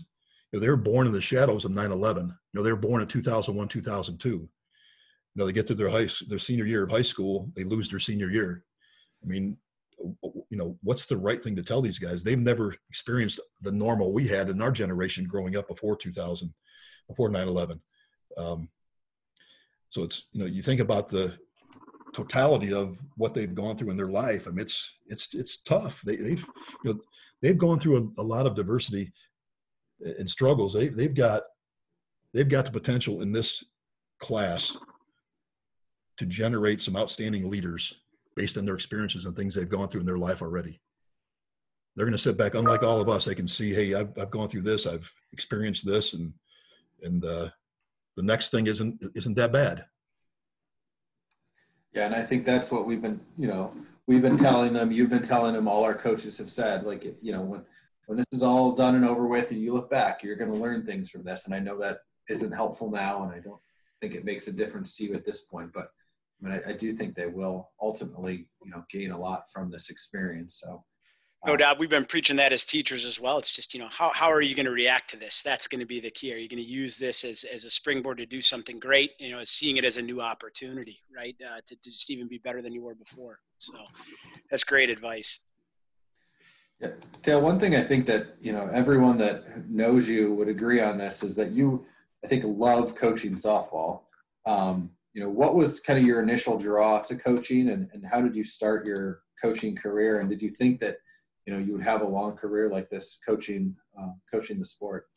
you 0.51 0.57
know, 0.57 0.59
they 0.59 0.69
were 0.69 0.77
born 0.77 1.07
in 1.07 1.13
the 1.13 1.21
shadows 1.21 1.65
of 1.65 1.71
9-11. 1.71 2.27
You 2.27 2.33
know, 2.53 2.63
they 2.63 2.71
were 2.71 2.77
born 2.77 3.01
in 3.01 3.07
2001, 3.07 3.67
2002 3.67 4.49
you 5.33 5.39
know 5.39 5.45
they 5.45 5.53
get 5.53 5.67
to 5.67 5.73
their 5.73 5.89
high 5.89 6.07
their 6.27 6.39
senior 6.39 6.65
year 6.65 6.83
of 6.83 6.91
high 6.91 7.01
school 7.01 7.49
they 7.55 7.63
lose 7.63 7.89
their 7.89 7.99
senior 7.99 8.29
year. 8.29 8.63
I 9.23 9.27
mean 9.27 9.57
you 9.99 10.57
know 10.57 10.77
what's 10.81 11.05
the 11.05 11.17
right 11.17 11.41
thing 11.41 11.55
to 11.55 11.63
tell 11.63 11.81
these 11.81 11.99
guys? 11.99 12.23
They've 12.23 12.37
never 12.37 12.75
experienced 12.89 13.39
the 13.61 13.71
normal 13.71 14.13
we 14.13 14.27
had 14.27 14.49
in 14.49 14.61
our 14.61 14.71
generation 14.71 15.25
growing 15.25 15.55
up 15.55 15.67
before 15.67 15.95
2000 15.95 16.53
before 17.07 17.29
9-11 17.29 17.79
um, 18.37 18.69
so 19.89 20.03
it's 20.03 20.27
you 20.31 20.39
know 20.39 20.45
you 20.45 20.61
think 20.61 20.81
about 20.81 21.09
the 21.09 21.37
totality 22.13 22.73
of 22.73 22.97
what 23.17 23.33
they've 23.33 23.55
gone 23.55 23.77
through 23.77 23.91
in 23.91 23.97
their 23.97 24.09
life. 24.09 24.47
I 24.47 24.51
mean, 24.51 24.61
it's 24.61 24.97
it's 25.07 25.33
it's 25.33 25.61
tough. 25.61 26.01
They, 26.01 26.17
have 26.17 26.23
you 26.23 26.47
know 26.83 26.99
they've 27.41 27.57
gone 27.57 27.79
through 27.79 27.97
a, 27.97 28.21
a, 28.21 28.23
lot 28.23 28.45
of 28.45 28.55
diversity 28.55 29.11
and 30.01 30.29
struggles. 30.29 30.73
They 30.73 30.89
they've 30.89 31.13
got 31.13 31.43
they've 32.33 32.49
got 32.49 32.65
the 32.65 32.71
potential 32.71 33.21
in 33.21 33.31
this 33.31 33.63
class 34.19 34.77
to 36.17 36.25
generate 36.25 36.81
some 36.81 36.95
outstanding 36.95 37.49
leaders 37.49 37.93
based 38.35 38.57
on 38.57 38.65
their 38.65 38.75
experiences 38.75 39.25
and 39.25 39.35
things 39.35 39.55
they've 39.55 39.69
gone 39.69 39.87
through 39.87 40.01
in 40.01 40.07
their 40.07 40.17
life 40.17 40.41
already. 40.41 40.79
They're 41.95 42.05
going 42.05 42.13
to 42.13 42.19
sit 42.19 42.37
back, 42.37 42.55
unlike 42.55 42.83
all 42.83 43.01
of 43.01 43.09
us. 43.09 43.25
They 43.25 43.35
can 43.35 43.47
see, 43.47 43.73
hey, 43.73 43.93
I've, 43.93 44.17
I've 44.17 44.31
gone 44.31 44.47
through 44.47 44.61
this, 44.61 44.87
I've 44.87 45.11
experienced 45.33 45.85
this, 45.85 46.13
and 46.13 46.33
and 47.03 47.25
uh, 47.25 47.49
the 48.15 48.23
next 48.23 48.49
thing 48.51 48.67
isn't 48.67 49.01
isn't 49.15 49.35
that 49.35 49.51
bad. 49.51 49.85
Yeah, 51.93 52.05
and 52.05 52.15
I 52.15 52.23
think 52.23 52.45
that's 52.45 52.71
what 52.71 52.85
we've 52.85 53.01
been, 53.01 53.19
you 53.37 53.47
know, 53.47 53.73
we've 54.07 54.21
been 54.21 54.37
telling 54.37 54.73
them. 54.73 54.91
You've 54.91 55.09
been 55.09 55.21
telling 55.21 55.53
them. 55.53 55.67
All 55.67 55.83
our 55.83 55.93
coaches 55.93 56.37
have 56.37 56.49
said, 56.49 56.83
like, 56.83 57.03
you 57.21 57.31
know, 57.31 57.41
when 57.41 57.65
when 58.07 58.17
this 58.17 58.27
is 58.31 58.43
all 58.43 58.73
done 58.73 58.95
and 58.95 59.05
over 59.05 59.27
with, 59.27 59.51
and 59.51 59.61
you 59.61 59.73
look 59.73 59.89
back, 59.89 60.23
you're 60.23 60.35
going 60.35 60.51
to 60.51 60.57
learn 60.57 60.85
things 60.85 61.09
from 61.09 61.23
this. 61.23 61.45
And 61.45 61.53
I 61.53 61.59
know 61.59 61.77
that 61.79 61.99
isn't 62.29 62.51
helpful 62.51 62.89
now, 62.89 63.23
and 63.23 63.31
I 63.31 63.39
don't 63.39 63.59
think 64.01 64.15
it 64.15 64.25
makes 64.25 64.47
a 64.47 64.53
difference 64.53 64.95
to 64.97 65.05
you 65.05 65.13
at 65.13 65.25
this 65.25 65.41
point. 65.41 65.71
But 65.73 65.91
I 66.41 66.47
mean, 66.47 66.61
I, 66.65 66.71
I 66.71 66.73
do 66.73 66.91
think 66.93 67.15
they 67.15 67.27
will 67.27 67.71
ultimately, 67.81 68.47
you 68.63 68.71
know, 68.71 68.83
gain 68.89 69.11
a 69.11 69.19
lot 69.19 69.51
from 69.51 69.69
this 69.69 69.89
experience. 69.89 70.59
So 70.63 70.83
no 71.45 71.57
doubt 71.57 71.79
we've 71.79 71.89
been 71.89 72.05
preaching 72.05 72.35
that 72.35 72.53
as 72.53 72.63
teachers 72.63 73.05
as 73.05 73.19
well. 73.19 73.37
It's 73.37 73.51
just 73.51 73.73
you 73.73 73.79
know 73.79 73.89
how, 73.89 74.11
how 74.13 74.31
are 74.31 74.41
you 74.41 74.55
going 74.55 74.65
to 74.65 74.71
react 74.71 75.09
to 75.11 75.17
this? 75.17 75.41
That's 75.41 75.67
going 75.67 75.79
to 75.79 75.85
be 75.85 75.99
the 75.99 76.11
key. 76.11 76.33
Are 76.33 76.37
you 76.37 76.47
going 76.47 76.63
to 76.63 76.69
use 76.69 76.97
this 76.97 77.23
as, 77.23 77.43
as 77.43 77.63
a 77.63 77.69
springboard 77.69 78.17
to 78.17 78.25
do 78.25 78.41
something 78.41 78.79
great? 78.79 79.15
You 79.19 79.31
know 79.31 79.43
seeing 79.43 79.77
it 79.77 79.85
as 79.85 79.97
a 79.97 80.01
new 80.01 80.21
opportunity 80.21 80.99
right? 81.15 81.35
Uh, 81.43 81.61
to, 81.65 81.75
to 81.75 81.89
just 81.89 82.09
even 82.09 82.27
be 82.27 82.37
better 82.37 82.61
than 82.61 82.73
you 82.73 82.81
were 82.81 82.95
before. 82.95 83.39
So 83.59 83.73
that's 84.49 84.63
great 84.63 84.89
advice. 84.89 85.39
Yeah. 86.79 86.89
Dale, 87.21 87.41
one 87.41 87.59
thing 87.59 87.75
i 87.75 87.83
think 87.83 88.07
that 88.07 88.37
you 88.41 88.51
know 88.51 88.67
everyone 88.73 89.17
that 89.19 89.69
knows 89.69 90.09
you 90.09 90.33
would 90.33 90.47
agree 90.47 90.81
on 90.81 90.97
this 90.97 91.21
is 91.21 91.35
that 91.35 91.51
you 91.51 91.85
i 92.23 92.27
think 92.27 92.43
love 92.45 92.95
coaching 92.95 93.35
softball. 93.35 94.01
Um, 94.47 94.91
you 95.13 95.21
know 95.21 95.29
what 95.29 95.55
was 95.55 95.79
kind 95.79 95.99
of 95.99 96.05
your 96.05 96.21
initial 96.21 96.57
draw 96.57 96.99
to 97.01 97.15
coaching 97.15 97.69
and, 97.69 97.89
and 97.93 98.05
how 98.05 98.21
did 98.21 98.35
you 98.35 98.43
start 98.43 98.87
your 98.87 99.21
coaching 99.41 99.75
career? 99.75 100.19
And 100.19 100.29
did 100.29 100.41
you 100.41 100.51
think 100.51 100.79
that 100.79 100.97
you 101.45 101.53
know 101.53 101.59
you 101.59 101.73
would 101.73 101.83
have 101.83 102.01
a 102.01 102.07
long 102.07 102.35
career 102.35 102.69
like 102.69 102.89
this 102.89 103.19
coaching 103.25 103.75
um, 103.97 104.19
coaching 104.31 104.59
the 104.59 104.65
sport. 104.65 105.07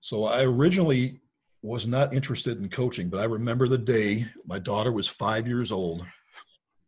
So 0.00 0.24
i 0.24 0.42
originally 0.42 1.20
was 1.62 1.86
not 1.86 2.14
interested 2.14 2.58
in 2.58 2.70
coaching 2.70 3.10
but 3.10 3.20
i 3.20 3.24
remember 3.24 3.68
the 3.68 3.76
day 3.76 4.26
my 4.46 4.58
daughter 4.58 4.92
was 4.92 5.06
five 5.06 5.46
years 5.46 5.70
old 5.70 6.06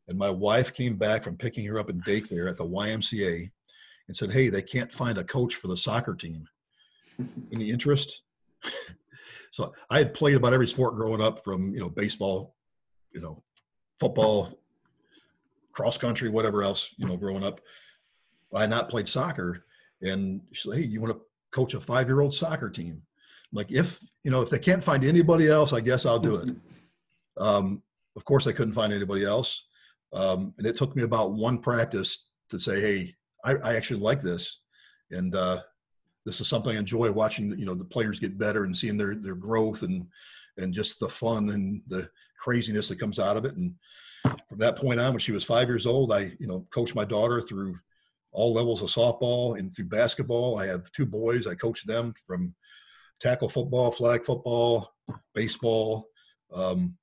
and 0.09 0.19
my 0.19 0.31
wife 0.31 0.73
came 0.73 0.97
back 0.97 1.23
from 1.23 1.37
picking 1.37 1.67
her 1.67 1.79
up 1.79 1.91
in 1.91 2.01
daycare 2.03 2.49
at 2.49 2.57
the 2.57 2.65
ymca 2.65 3.51
and 4.09 4.17
said 4.17 4.31
hey 4.31 4.49
they 4.49 4.63
can't 4.63 4.93
find 4.93 5.19
a 5.19 5.25
coach 5.25 5.57
for 5.57 5.69
the 5.69 5.77
soccer 5.77 6.15
team. 6.15 6.47
Any 7.53 7.71
interest? 7.71 8.23
So 9.51 9.75
i 9.91 9.99
had 9.99 10.15
played 10.15 10.37
about 10.37 10.55
every 10.55 10.67
sport 10.67 10.95
growing 10.95 11.21
up 11.21 11.45
from 11.45 11.69
you 11.75 11.81
know 11.81 11.91
baseball 11.91 12.55
you 13.13 13.21
know 13.21 13.43
football 14.01 14.59
cross 15.73 15.99
country 15.99 16.31
whatever 16.31 16.63
else 16.63 16.89
you 16.97 17.07
know 17.07 17.19
growing 17.19 17.45
up 17.45 17.61
I 18.55 18.67
not 18.67 18.89
played 18.89 19.09
soccer. 19.09 19.65
And 20.03 20.43
she 20.53 20.69
said, 20.69 20.79
Hey, 20.79 20.85
you 20.85 21.01
want 21.01 21.15
to 21.15 21.21
coach 21.53 21.75
a 21.75 21.81
five 21.81 22.09
year 22.09 22.21
old 22.21 22.35
soccer 22.35 22.71
team? 22.71 23.03
I'm 23.53 23.57
like, 23.57 23.71
if, 23.71 24.01
you 24.25 24.31
know, 24.31 24.43
if 24.43 24.51
they 24.51 24.59
can't 24.59 24.83
find 24.83 25.05
anybody 25.05 25.49
else, 25.49 25.73
I 25.73 25.81
guess 25.81 26.07
I'll 26.07 26.19
do 26.19 26.37
it. 26.37 26.55
Um, 27.39 27.83
of 28.15 28.27
course, 28.27 28.47
I 28.47 28.53
couldn't 28.53 28.75
find 28.75 28.93
anybody 28.93 29.25
else. 29.25 29.65
Um, 30.13 30.53
and 30.59 30.67
it 30.67 30.77
took 30.77 30.95
me 30.95 31.03
about 31.03 31.33
one 31.33 31.57
practice 31.57 32.27
to 32.51 32.61
say, 32.61 32.79
Hey, 32.79 33.15
I, 33.43 33.55
I 33.55 33.75
actually 33.75 34.01
like 34.01 34.23
this. 34.23 34.61
And, 35.11 35.35
uh, 35.35 35.61
this 36.25 36.41
is 36.41 36.47
something 36.47 36.77
I 36.77 36.79
enjoy 36.79 37.11
watching, 37.11 37.59
you 37.59 37.65
know, 37.65 37.75
the 37.75 37.85
players 37.85 38.21
get 38.21 38.39
better 38.39 38.65
and 38.65 38.77
seeing 38.77 38.97
their, 38.97 39.15
their 39.15 39.35
growth 39.35 39.83
and, 39.83 40.07
and 40.59 40.75
just 40.75 41.01
the 41.01 41.09
fun 41.09 41.49
and 41.51 41.83
the 41.89 42.09
craziness 42.39 42.89
that 42.89 43.01
comes 43.01 43.19
out 43.19 43.37
of 43.37 43.45
it. 43.45 43.57
And 43.57 43.75
from 44.23 44.59
that 44.59 44.77
point 44.77 45.01
on, 45.01 45.13
when 45.13 45.19
she 45.19 45.33
was 45.33 45.45
five 45.45 45.69
years 45.69 45.87
old, 45.87 46.13
I, 46.13 46.33
you 46.39 46.47
know, 46.47 46.67
coached 46.71 46.95
my 46.95 47.05
daughter 47.05 47.41
through 47.41 47.79
all 48.33 48.53
levels 48.53 48.83
of 48.83 48.89
softball 48.89 49.59
and 49.59 49.75
through 49.75 49.87
basketball. 49.87 50.59
I 50.59 50.67
have 50.67 50.91
two 50.93 51.07
boys. 51.07 51.47
I 51.47 51.55
coach 51.55 51.85
them 51.85 52.15
from 52.27 52.55
tackle 53.21 53.49
football, 53.49 53.91
flag 53.91 54.25
football, 54.25 54.95
baseball. 55.35 56.09
Um, 56.53 56.97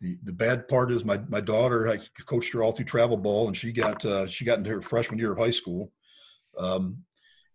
the, 0.00 0.18
the 0.24 0.32
bad 0.32 0.66
part 0.68 0.90
is 0.90 1.04
my, 1.04 1.20
my 1.28 1.40
daughter, 1.40 1.88
I 1.88 2.00
coached 2.26 2.52
her 2.54 2.62
all 2.62 2.72
through 2.72 2.86
travel 2.86 3.16
ball 3.16 3.48
and 3.48 3.56
she 3.56 3.72
got, 3.72 4.04
uh, 4.04 4.26
she 4.26 4.44
got 4.44 4.58
into 4.58 4.70
her 4.70 4.82
freshman 4.82 5.18
year 5.18 5.32
of 5.32 5.38
high 5.38 5.50
school 5.50 5.92
um, 6.58 7.04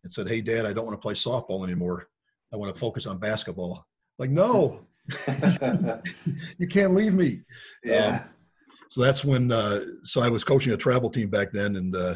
and 0.04 0.12
said, 0.12 0.28
Hey 0.28 0.42
dad, 0.42 0.66
I 0.66 0.74
don't 0.74 0.86
want 0.86 0.98
to 0.98 1.02
play 1.02 1.14
softball 1.14 1.66
anymore. 1.66 2.08
I 2.54 2.58
want 2.58 2.74
to 2.74 2.80
focus 2.80 3.06
on 3.06 3.18
basketball. 3.18 3.86
Like, 4.18 4.30
no, 4.30 4.86
you 6.58 6.68
can't 6.68 6.96
leave 6.96 7.14
me. 7.14 7.42
Yeah. 7.84 8.22
Um, 8.24 8.30
so 8.90 9.02
that's 9.02 9.26
when, 9.26 9.52
uh, 9.52 9.82
so 10.04 10.22
I 10.22 10.30
was 10.30 10.46
coaching 10.46 10.72
a 10.72 10.78
travel 10.78 11.10
team 11.10 11.30
back 11.30 11.52
then 11.52 11.76
and, 11.76 11.96
uh, 11.96 12.16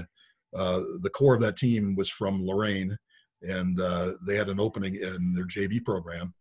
uh, 0.56 0.82
the 1.02 1.10
core 1.10 1.36
of 1.36 1.42
that 1.42 1.58
team 1.58 1.96
was 1.96 2.10
from 2.10 2.46
Lorain, 2.46 2.98
and 3.42 3.80
uh, 3.80 4.14
they 4.26 4.36
had 4.36 4.50
an 4.50 4.60
opening 4.60 4.96
in 4.96 5.34
their 5.34 5.46
JV 5.46 5.84
program. 5.84 6.34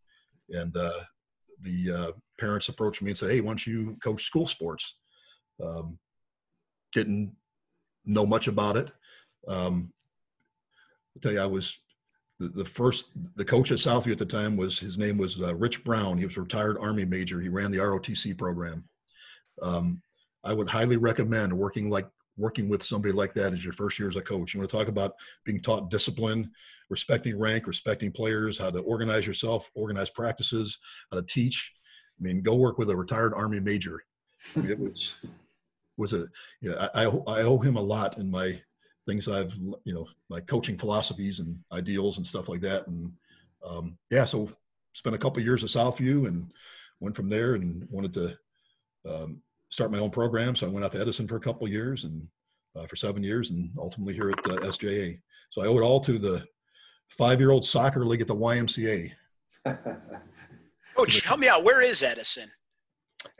And 0.51 0.77
uh, 0.77 1.01
the 1.63 1.93
uh, 1.93 2.13
parents 2.39 2.69
approached 2.69 3.03
me 3.03 3.11
and 3.11 3.19
said, 3.19 3.31
"Hey, 3.31 3.41
why 3.41 3.49
don't 3.49 3.67
you 3.67 3.97
coach 4.03 4.25
school 4.25 4.47
sports?" 4.47 4.97
Um, 5.65 5.99
didn't 6.93 7.33
know 8.05 8.27
much 8.27 8.49
about 8.49 8.77
it. 8.77 8.91
Um, 9.47 9.93
I'll 11.15 11.21
tell 11.21 11.33
you, 11.33 11.41
I 11.41 11.47
was 11.47 11.79
the, 12.39 12.49
the, 12.49 12.65
first 12.65 13.11
the 13.37 13.45
coach 13.45 13.71
at 13.71 13.79
Southview 13.79 14.13
at 14.13 14.19
the 14.19 14.25
time 14.25 14.57
was 14.57 14.79
his 14.79 14.99
name 14.99 15.19
was 15.19 15.41
uh, 15.43 15.55
Rich 15.55 15.85
Brown. 15.85 16.19
He 16.19 16.25
was 16.25 16.37
a 16.37 16.43
retired 16.43 16.79
Army 16.81 17.05
major. 17.05 17.41
He 17.41 17.49
ran 17.49 17.71
the 17.71 17.79
ROTC 17.79 18.37
program. 18.37 18.85
Um, 19.63 20.01
I 20.43 20.55
would 20.55 20.69
highly 20.69 20.97
recommend 20.97 21.53
working 21.53 21.91
like 21.91 22.09
working 22.37 22.69
with 22.69 22.83
somebody 22.83 23.13
like 23.13 23.35
that 23.35 23.53
as 23.53 23.65
your 23.65 23.73
first 23.73 23.99
year 23.99 24.09
as 24.09 24.17
a 24.17 24.23
coach. 24.23 24.55
You 24.55 24.61
want 24.61 24.71
to 24.71 24.77
talk 24.77 24.89
about 24.89 25.15
being 25.45 25.61
taught 25.61 25.91
discipline, 25.91 26.51
respecting 26.89 27.39
rank, 27.39 27.67
respecting 27.67 28.13
players, 28.13 28.59
how 28.59 28.71
to 28.71 28.81
organize 28.81 29.27
yourself, 29.27 29.71
organize 29.75 30.11
practices, 30.11 30.79
how 31.11 31.19
to 31.19 31.27
teach. 31.27 31.73
I 32.19 32.23
mean, 32.23 32.43
go 32.43 32.55
work 32.55 32.79
with 32.79 32.91
a 32.91 32.97
retired 32.97 33.35
Army 33.35 33.61
major. 33.61 34.03
I 34.57 34.61
mean, 34.61 34.71
it 34.71 34.79
was 34.79 35.17
was 35.97 36.13
a 36.15 36.27
you 36.63 36.71
know, 36.71 36.89
I, 36.95 37.05
I 37.05 37.43
owe 37.43 37.59
him 37.59 37.77
a 37.77 37.83
lot 37.83 38.19
in 38.19 38.31
my 38.31 38.61
things 39.07 39.29
I've 39.29 39.55
you 39.85 39.95
know 39.95 40.07
my 40.29 40.41
coaching 40.41 40.79
philosophies 40.79 41.41
and 41.41 41.59
ideals 41.73 42.19
and 42.19 42.27
stuff 42.27 42.49
like 42.49 42.61
that. 42.63 42.87
And 42.87 43.13
um, 43.65 43.99
yeah, 44.11 44.25
so 44.25 44.51
spent 44.93 45.15
a 45.15 45.19
couple 45.19 45.43
years 45.43 45.63
at 45.63 45.71
Southview 45.71 46.27
and 46.27 46.53
went 47.01 47.17
from 47.17 47.29
there 47.29 47.55
and 47.55 47.87
wanted 47.91 48.15
to 48.15 48.39
um, 49.09 49.43
start 49.71 49.91
my 49.91 49.99
own 49.99 50.11
program. 50.11 50.55
So 50.55 50.67
I 50.67 50.71
went 50.71 50.85
out 50.85 50.93
to 50.93 51.01
Edison 51.01 51.27
for 51.27 51.37
a 51.37 51.41
couple 51.41 51.67
years 51.69 52.05
and 52.05 52.27
uh, 52.77 52.87
for 52.87 52.97
seven 52.97 53.23
years, 53.23 53.51
and 53.51 53.71
ultimately 53.79 54.15
here 54.15 54.31
at 54.31 54.39
uh, 54.41 54.59
SJA. 54.59 55.19
So 55.51 55.63
I 55.63 55.67
owe 55.67 55.79
it 55.79 55.83
all 55.83 56.01
to 56.01 56.19
the 56.19 56.45
five-year-old 57.09 57.65
soccer 57.65 58.05
league 58.05 58.21
at 58.21 58.29
the 58.29 58.37
YMCA. 58.37 59.11
Coach, 60.97 61.21
help 61.23 61.41
me 61.41 61.49
out. 61.49 61.65
Where 61.65 61.81
is 61.81 62.03
Edison? 62.03 62.51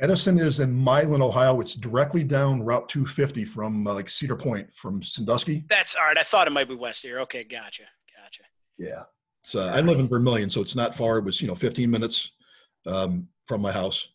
Edison 0.01 0.39
is 0.39 0.61
in 0.61 0.73
Milan, 0.73 1.23
Ohio. 1.23 1.61
It's 1.61 1.75
directly 1.75 2.25
down 2.25 2.63
Route 2.63 2.89
250 2.89 3.45
from 3.45 3.87
uh, 3.87 3.95
like 3.95 4.11
Cedar 4.11 4.37
Point 4.37 4.69
from 4.75 5.03
Sandusky. 5.03 5.65
That's 5.71 5.95
all 5.95 6.07
right. 6.07 6.19
I 6.19 6.23
thought 6.23 6.47
it 6.47 6.51
might 6.51 6.69
be 6.69 6.75
west 6.75 7.03
here. 7.03 7.21
Okay, 7.21 7.45
gotcha, 7.45 7.85
gotcha. 8.17 8.43
Yeah, 8.79 9.03
so 9.45 9.63
I 9.63 9.81
live 9.81 10.01
in 10.01 10.09
Vermilion, 10.09 10.51
so 10.51 10.61
it's 10.61 10.77
not 10.77 10.95
far. 10.95 11.19
It 11.19 11.25
was 11.25 11.41
you 11.41 11.49
know 11.49 11.55
15 11.55 11.91
minutes 11.91 12.33
um, 12.87 13.29
from 13.47 13.61
my 13.61 13.73
house. 13.73 14.09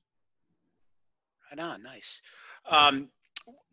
Right 1.52 1.60
on, 1.60 1.84
nice. 1.84 2.22
Um, 2.70 3.10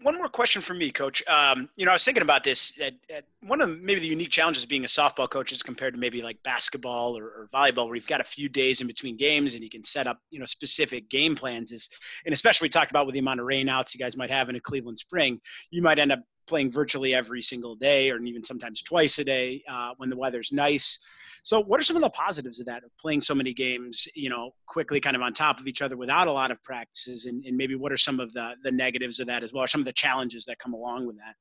one 0.02 0.16
more 0.16 0.28
question 0.28 0.60
for 0.60 0.74
me, 0.74 0.90
Coach. 0.90 1.22
Um, 1.26 1.68
you 1.76 1.86
know, 1.86 1.92
I 1.92 1.94
was 1.94 2.04
thinking 2.04 2.22
about 2.22 2.44
this. 2.44 2.78
At, 2.80 2.94
at 3.08 3.24
one 3.40 3.60
of 3.60 3.80
maybe 3.80 4.00
the 4.00 4.06
unique 4.06 4.30
challenges 4.30 4.62
of 4.62 4.68
being 4.68 4.84
a 4.84 4.88
softball 4.88 5.30
coach 5.30 5.52
is 5.52 5.62
compared 5.62 5.94
to 5.94 6.00
maybe 6.00 6.20
like 6.20 6.42
basketball 6.42 7.16
or, 7.16 7.24
or, 7.24 7.48
volleyball, 7.54 7.86
where 7.86 7.94
you've 7.94 8.06
got 8.06 8.20
a 8.20 8.24
few 8.24 8.48
days 8.48 8.80
in 8.80 8.86
between 8.86 9.16
games 9.16 9.54
and 9.54 9.62
you 9.62 9.70
can 9.70 9.84
set 9.84 10.06
up, 10.06 10.18
you 10.30 10.38
know, 10.38 10.44
specific 10.44 11.08
game 11.08 11.34
plans. 11.34 11.72
Is 11.72 11.88
and 12.26 12.34
especially 12.34 12.66
we 12.66 12.70
talked 12.70 12.90
about 12.90 13.06
with 13.06 13.14
the 13.14 13.20
amount 13.20 13.40
of 13.40 13.46
rainouts 13.46 13.94
you 13.94 13.98
guys 13.98 14.16
might 14.16 14.30
have 14.30 14.50
in 14.50 14.56
a 14.56 14.60
Cleveland 14.60 14.98
spring, 14.98 15.40
you 15.70 15.80
might 15.80 15.98
end 15.98 16.12
up 16.12 16.20
playing 16.46 16.70
virtually 16.70 17.14
every 17.14 17.40
single 17.40 17.74
day, 17.74 18.10
or 18.10 18.18
even 18.18 18.42
sometimes 18.42 18.82
twice 18.82 19.18
a 19.18 19.24
day 19.24 19.62
uh, 19.68 19.94
when 19.96 20.10
the 20.10 20.16
weather's 20.16 20.52
nice. 20.52 20.98
So, 21.44 21.60
what 21.60 21.80
are 21.80 21.82
some 21.82 21.96
of 21.96 22.02
the 22.02 22.10
positives 22.10 22.60
of 22.60 22.66
that, 22.66 22.84
of 22.84 22.90
playing 23.00 23.20
so 23.20 23.34
many 23.34 23.52
games, 23.52 24.06
you 24.14 24.30
know, 24.30 24.52
quickly, 24.66 25.00
kind 25.00 25.16
of 25.16 25.22
on 25.22 25.34
top 25.34 25.58
of 25.58 25.66
each 25.66 25.82
other 25.82 25.96
without 25.96 26.28
a 26.28 26.32
lot 26.32 26.52
of 26.52 26.62
practices? 26.62 27.26
And, 27.26 27.44
and 27.44 27.56
maybe 27.56 27.74
what 27.74 27.90
are 27.90 27.96
some 27.96 28.20
of 28.20 28.32
the, 28.32 28.54
the 28.62 28.70
negatives 28.70 29.18
of 29.18 29.26
that 29.26 29.42
as 29.42 29.52
well, 29.52 29.64
or 29.64 29.66
some 29.66 29.80
of 29.80 29.84
the 29.84 29.92
challenges 29.92 30.44
that 30.46 30.60
come 30.60 30.72
along 30.72 31.06
with 31.06 31.16
that? 31.16 31.34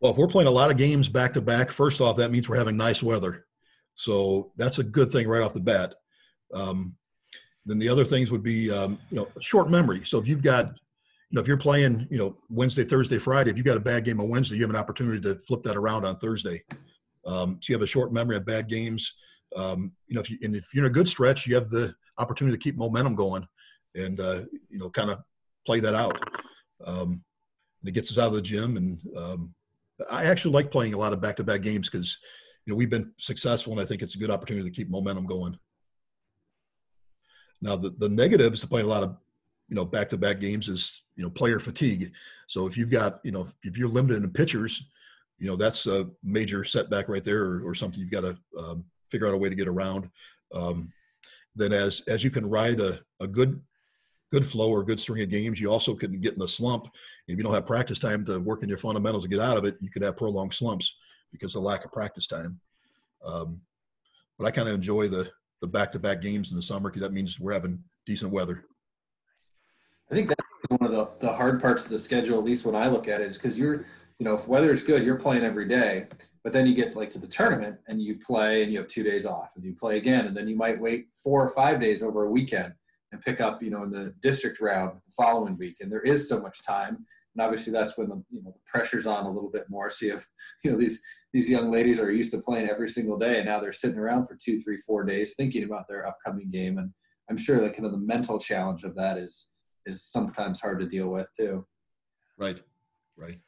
Well, 0.00 0.12
if 0.12 0.18
we're 0.18 0.28
playing 0.28 0.48
a 0.48 0.52
lot 0.52 0.70
of 0.70 0.76
games 0.76 1.08
back 1.08 1.32
to 1.32 1.40
back, 1.40 1.70
first 1.70 2.00
off, 2.02 2.16
that 2.16 2.30
means 2.30 2.48
we're 2.48 2.56
having 2.56 2.76
nice 2.76 3.02
weather. 3.02 3.46
So, 3.94 4.52
that's 4.56 4.78
a 4.78 4.84
good 4.84 5.10
thing 5.10 5.28
right 5.28 5.42
off 5.42 5.54
the 5.54 5.60
bat. 5.60 5.94
Um, 6.52 6.94
then 7.66 7.78
the 7.78 7.88
other 7.88 8.04
things 8.04 8.30
would 8.30 8.42
be, 8.42 8.70
um, 8.70 8.98
you 9.10 9.16
know, 9.16 9.28
short 9.40 9.70
memory. 9.70 10.02
So 10.04 10.18
if 10.18 10.28
you've 10.28 10.42
got, 10.42 10.66
you 10.66 11.36
know, 11.36 11.40
if 11.40 11.48
you're 11.48 11.56
playing, 11.56 12.06
you 12.10 12.18
know, 12.18 12.36
Wednesday, 12.50 12.84
Thursday, 12.84 13.18
Friday, 13.18 13.50
if 13.50 13.56
you've 13.56 13.64
got 13.64 13.78
a 13.78 13.80
bad 13.80 14.04
game 14.04 14.20
on 14.20 14.28
Wednesday, 14.28 14.56
you 14.56 14.62
have 14.62 14.70
an 14.70 14.76
opportunity 14.76 15.20
to 15.22 15.36
flip 15.46 15.62
that 15.62 15.76
around 15.76 16.04
on 16.04 16.18
Thursday. 16.18 16.62
Um, 17.26 17.58
so 17.60 17.70
you 17.70 17.74
have 17.74 17.82
a 17.82 17.86
short 17.86 18.12
memory 18.12 18.36
of 18.36 18.44
bad 18.44 18.68
games. 18.68 19.14
Um, 19.56 19.92
you 20.08 20.14
know, 20.14 20.20
if 20.20 20.30
you, 20.30 20.38
and 20.42 20.54
if 20.56 20.74
you're 20.74 20.84
in 20.84 20.90
a 20.90 20.94
good 20.94 21.08
stretch, 21.08 21.46
you 21.46 21.54
have 21.54 21.70
the 21.70 21.94
opportunity 22.18 22.56
to 22.56 22.62
keep 22.62 22.76
momentum 22.76 23.14
going 23.14 23.46
and, 23.94 24.20
uh, 24.20 24.42
you 24.68 24.78
know, 24.78 24.90
kind 24.90 25.10
of 25.10 25.20
play 25.66 25.80
that 25.80 25.94
out. 25.94 26.18
Um, 26.84 27.22
and 27.80 27.88
it 27.88 27.92
gets 27.92 28.10
us 28.10 28.18
out 28.18 28.28
of 28.28 28.34
the 28.34 28.42
gym. 28.42 28.76
And 28.76 29.00
um, 29.16 29.54
I 30.10 30.24
actually 30.24 30.52
like 30.52 30.70
playing 30.70 30.94
a 30.94 30.98
lot 30.98 31.12
of 31.12 31.20
back-to-back 31.20 31.62
games 31.62 31.88
because, 31.88 32.18
you 32.66 32.72
know, 32.72 32.76
we've 32.76 32.90
been 32.90 33.12
successful 33.18 33.72
and 33.72 33.80
I 33.80 33.84
think 33.84 34.02
it's 34.02 34.16
a 34.16 34.18
good 34.18 34.30
opportunity 34.30 34.68
to 34.68 34.74
keep 34.74 34.90
momentum 34.90 35.26
going. 35.26 35.56
Now, 37.62 37.76
the, 37.76 37.90
the 37.98 38.08
negatives 38.08 38.60
to 38.60 38.66
playing 38.66 38.86
a 38.86 38.90
lot 38.90 39.02
of, 39.02 39.16
you 39.68 39.76
know, 39.76 39.84
back-to-back 39.84 40.40
games 40.40 40.68
is, 40.68 41.02
you 41.16 41.22
know, 41.22 41.30
player 41.30 41.58
fatigue. 41.58 42.12
So 42.48 42.66
if 42.66 42.76
you've 42.76 42.90
got, 42.90 43.20
you 43.24 43.32
know, 43.32 43.48
if 43.62 43.78
you're 43.78 43.88
limited 43.88 44.22
in 44.22 44.30
pitchers, 44.30 44.84
you 45.38 45.46
know, 45.46 45.56
that's 45.56 45.86
a 45.86 46.08
major 46.22 46.64
setback 46.64 47.08
right 47.08 47.24
there 47.24 47.44
or, 47.44 47.68
or 47.68 47.74
something 47.74 48.00
you've 48.00 48.10
got 48.10 48.20
to 48.20 48.38
um, 48.58 48.84
figure 49.10 49.26
out 49.26 49.34
a 49.34 49.36
way 49.36 49.48
to 49.48 49.54
get 49.54 49.68
around. 49.68 50.08
Um, 50.52 50.92
then 51.56 51.72
as, 51.72 52.02
as 52.08 52.22
you 52.24 52.30
can 52.30 52.48
ride 52.48 52.80
a, 52.80 53.00
a 53.20 53.26
good, 53.26 53.60
good 54.32 54.46
flow 54.46 54.70
or 54.70 54.82
good 54.84 55.00
string 55.00 55.22
of 55.22 55.30
games, 55.30 55.60
you 55.60 55.70
also 55.70 55.94
can 55.94 56.20
get 56.20 56.34
in 56.34 56.42
a 56.42 56.48
slump. 56.48 56.86
If 57.28 57.36
you 57.36 57.44
don't 57.44 57.54
have 57.54 57.66
practice 57.66 57.98
time 57.98 58.24
to 58.26 58.38
work 58.40 58.62
in 58.62 58.68
your 58.68 58.78
fundamentals 58.78 59.24
to 59.24 59.30
get 59.30 59.40
out 59.40 59.56
of 59.56 59.64
it, 59.64 59.76
you 59.80 59.90
could 59.90 60.02
have 60.02 60.16
prolonged 60.16 60.54
slumps 60.54 60.96
because 61.32 61.54
of 61.54 61.62
lack 61.62 61.84
of 61.84 61.92
practice 61.92 62.26
time. 62.26 62.60
Um, 63.24 63.60
but 64.38 64.46
I 64.46 64.50
kind 64.50 64.68
of 64.68 64.74
enjoy 64.74 65.08
the, 65.08 65.30
the 65.60 65.66
back-to-back 65.68 66.20
games 66.20 66.50
in 66.50 66.56
the 66.56 66.62
summer 66.62 66.90
because 66.90 67.02
that 67.02 67.12
means 67.12 67.40
we're 67.40 67.52
having 67.52 67.82
decent 68.06 68.32
weather. 68.32 68.64
I 70.10 70.14
think 70.14 70.28
that's 70.28 70.40
one 70.68 70.84
of 70.84 70.92
the, 70.92 71.26
the 71.26 71.32
hard 71.32 71.60
parts 71.60 71.84
of 71.84 71.90
the 71.90 71.98
schedule, 71.98 72.38
at 72.38 72.44
least 72.44 72.66
when 72.66 72.74
I 72.74 72.88
look 72.88 73.08
at 73.08 73.20
it, 73.20 73.30
is 73.30 73.38
because 73.38 73.58
you're, 73.58 73.86
you 74.18 74.24
know, 74.24 74.34
if 74.34 74.46
weather 74.46 74.72
is 74.72 74.82
good, 74.82 75.04
you're 75.04 75.16
playing 75.16 75.44
every 75.44 75.66
day. 75.66 76.06
But 76.42 76.52
then 76.52 76.66
you 76.66 76.74
get 76.74 76.94
like 76.94 77.10
to 77.10 77.18
the 77.18 77.26
tournament 77.26 77.78
and 77.88 78.00
you 78.00 78.18
play 78.18 78.62
and 78.62 78.72
you 78.72 78.78
have 78.78 78.88
two 78.88 79.02
days 79.02 79.26
off 79.26 79.52
and 79.56 79.64
you 79.64 79.74
play 79.74 79.96
again 79.96 80.26
and 80.26 80.36
then 80.36 80.46
you 80.46 80.56
might 80.56 80.80
wait 80.80 81.08
four 81.14 81.42
or 81.42 81.48
five 81.48 81.80
days 81.80 82.02
over 82.02 82.24
a 82.24 82.30
weekend 82.30 82.74
and 83.12 83.20
pick 83.20 83.40
up, 83.40 83.62
you 83.62 83.70
know, 83.70 83.82
in 83.82 83.90
the 83.90 84.14
district 84.20 84.60
round 84.60 85.00
the 85.06 85.12
following 85.16 85.56
week. 85.56 85.78
And 85.80 85.90
there 85.90 86.02
is 86.02 86.28
so 86.28 86.40
much 86.40 86.62
time. 86.62 87.06
And 87.34 87.42
obviously 87.42 87.72
that's 87.72 87.96
when 87.96 88.08
the 88.08 88.22
you 88.30 88.42
know 88.42 88.50
the 88.50 88.60
pressure's 88.66 89.06
on 89.06 89.24
a 89.24 89.30
little 89.30 89.50
bit 89.50 89.64
more. 89.68 89.90
So 89.90 90.06
you 90.06 90.12
have, 90.12 90.26
you 90.64 90.70
know, 90.70 90.78
these 90.78 91.00
these 91.32 91.48
young 91.48 91.70
ladies 91.70 91.98
are 91.98 92.12
used 92.12 92.30
to 92.32 92.38
playing 92.38 92.68
every 92.68 92.88
single 92.88 93.18
day 93.18 93.38
and 93.38 93.46
now 93.46 93.58
they're 93.58 93.72
sitting 93.72 93.98
around 93.98 94.26
for 94.26 94.36
two, 94.36 94.60
three, 94.60 94.76
four 94.76 95.02
days 95.02 95.34
thinking 95.34 95.64
about 95.64 95.88
their 95.88 96.06
upcoming 96.06 96.50
game. 96.50 96.78
And 96.78 96.92
I'm 97.30 97.38
sure 97.38 97.58
that 97.60 97.74
kind 97.74 97.86
of 97.86 97.92
the 97.92 97.98
mental 97.98 98.38
challenge 98.38 98.84
of 98.84 98.94
that 98.96 99.16
is 99.18 99.48
is 99.86 100.02
sometimes 100.02 100.60
hard 100.60 100.78
to 100.80 100.86
deal 100.86 101.08
with 101.08 101.26
too. 101.36 101.66
Right. 102.36 102.60
Right. 103.16 103.38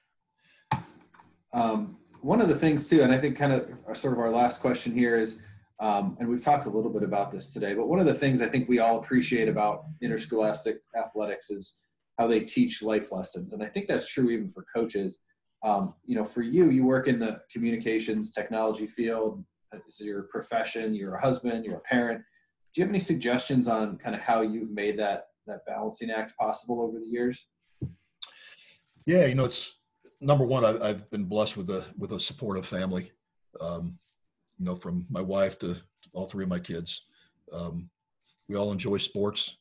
Um, 1.56 1.96
one 2.20 2.42
of 2.42 2.48
the 2.48 2.54
things 2.54 2.88
too, 2.88 3.02
and 3.02 3.10
I 3.10 3.18
think 3.18 3.36
kind 3.36 3.52
of 3.52 3.66
our, 3.86 3.94
sort 3.94 4.12
of 4.12 4.20
our 4.20 4.30
last 4.30 4.60
question 4.60 4.92
here 4.92 5.18
is, 5.18 5.40
um, 5.80 6.16
and 6.20 6.28
we've 6.28 6.42
talked 6.42 6.66
a 6.66 6.70
little 6.70 6.92
bit 6.92 7.02
about 7.02 7.32
this 7.32 7.52
today, 7.52 7.72
but 7.74 7.88
one 7.88 7.98
of 7.98 8.04
the 8.04 8.14
things 8.14 8.42
I 8.42 8.48
think 8.48 8.68
we 8.68 8.78
all 8.78 8.98
appreciate 8.98 9.48
about 9.48 9.84
interscholastic 10.02 10.80
athletics 10.94 11.50
is 11.50 11.74
how 12.18 12.26
they 12.26 12.40
teach 12.40 12.82
life 12.82 13.10
lessons, 13.10 13.54
and 13.54 13.62
I 13.62 13.66
think 13.66 13.88
that's 13.88 14.06
true 14.06 14.30
even 14.30 14.50
for 14.50 14.66
coaches. 14.74 15.18
Um, 15.62 15.94
you 16.04 16.14
know, 16.14 16.24
for 16.24 16.42
you, 16.42 16.70
you 16.70 16.84
work 16.84 17.08
in 17.08 17.18
the 17.18 17.40
communications 17.50 18.30
technology 18.30 18.86
field. 18.86 19.42
It's 19.72 20.00
your 20.00 20.24
profession. 20.24 20.94
You're 20.94 21.14
a 21.14 21.20
husband. 21.20 21.64
You're 21.64 21.78
a 21.78 21.80
parent. 21.80 22.22
Do 22.74 22.80
you 22.80 22.84
have 22.84 22.90
any 22.90 23.00
suggestions 23.00 23.66
on 23.66 23.96
kind 23.96 24.14
of 24.14 24.20
how 24.20 24.42
you've 24.42 24.70
made 24.70 24.98
that 24.98 25.28
that 25.46 25.64
balancing 25.66 26.10
act 26.10 26.36
possible 26.38 26.82
over 26.82 26.98
the 26.98 27.06
years? 27.06 27.46
Yeah, 29.06 29.26
you 29.26 29.34
know, 29.34 29.44
it's 29.44 29.75
number 30.20 30.44
one. 30.44 30.64
I, 30.64 30.88
have 30.88 31.10
been 31.10 31.24
blessed 31.24 31.56
with 31.56 31.70
a 31.70 31.84
with 31.98 32.12
a 32.12 32.20
supportive 32.20 32.66
family. 32.66 33.12
Um, 33.60 33.98
you 34.58 34.64
know, 34.64 34.76
from 34.76 35.06
my 35.10 35.20
wife 35.20 35.58
to 35.60 35.76
all 36.12 36.26
three 36.26 36.44
of 36.44 36.50
my 36.50 36.58
kids. 36.58 37.02
Um, 37.52 37.90
we 38.48 38.56
all 38.56 38.72
enjoy 38.72 38.96
sports. 38.96 39.56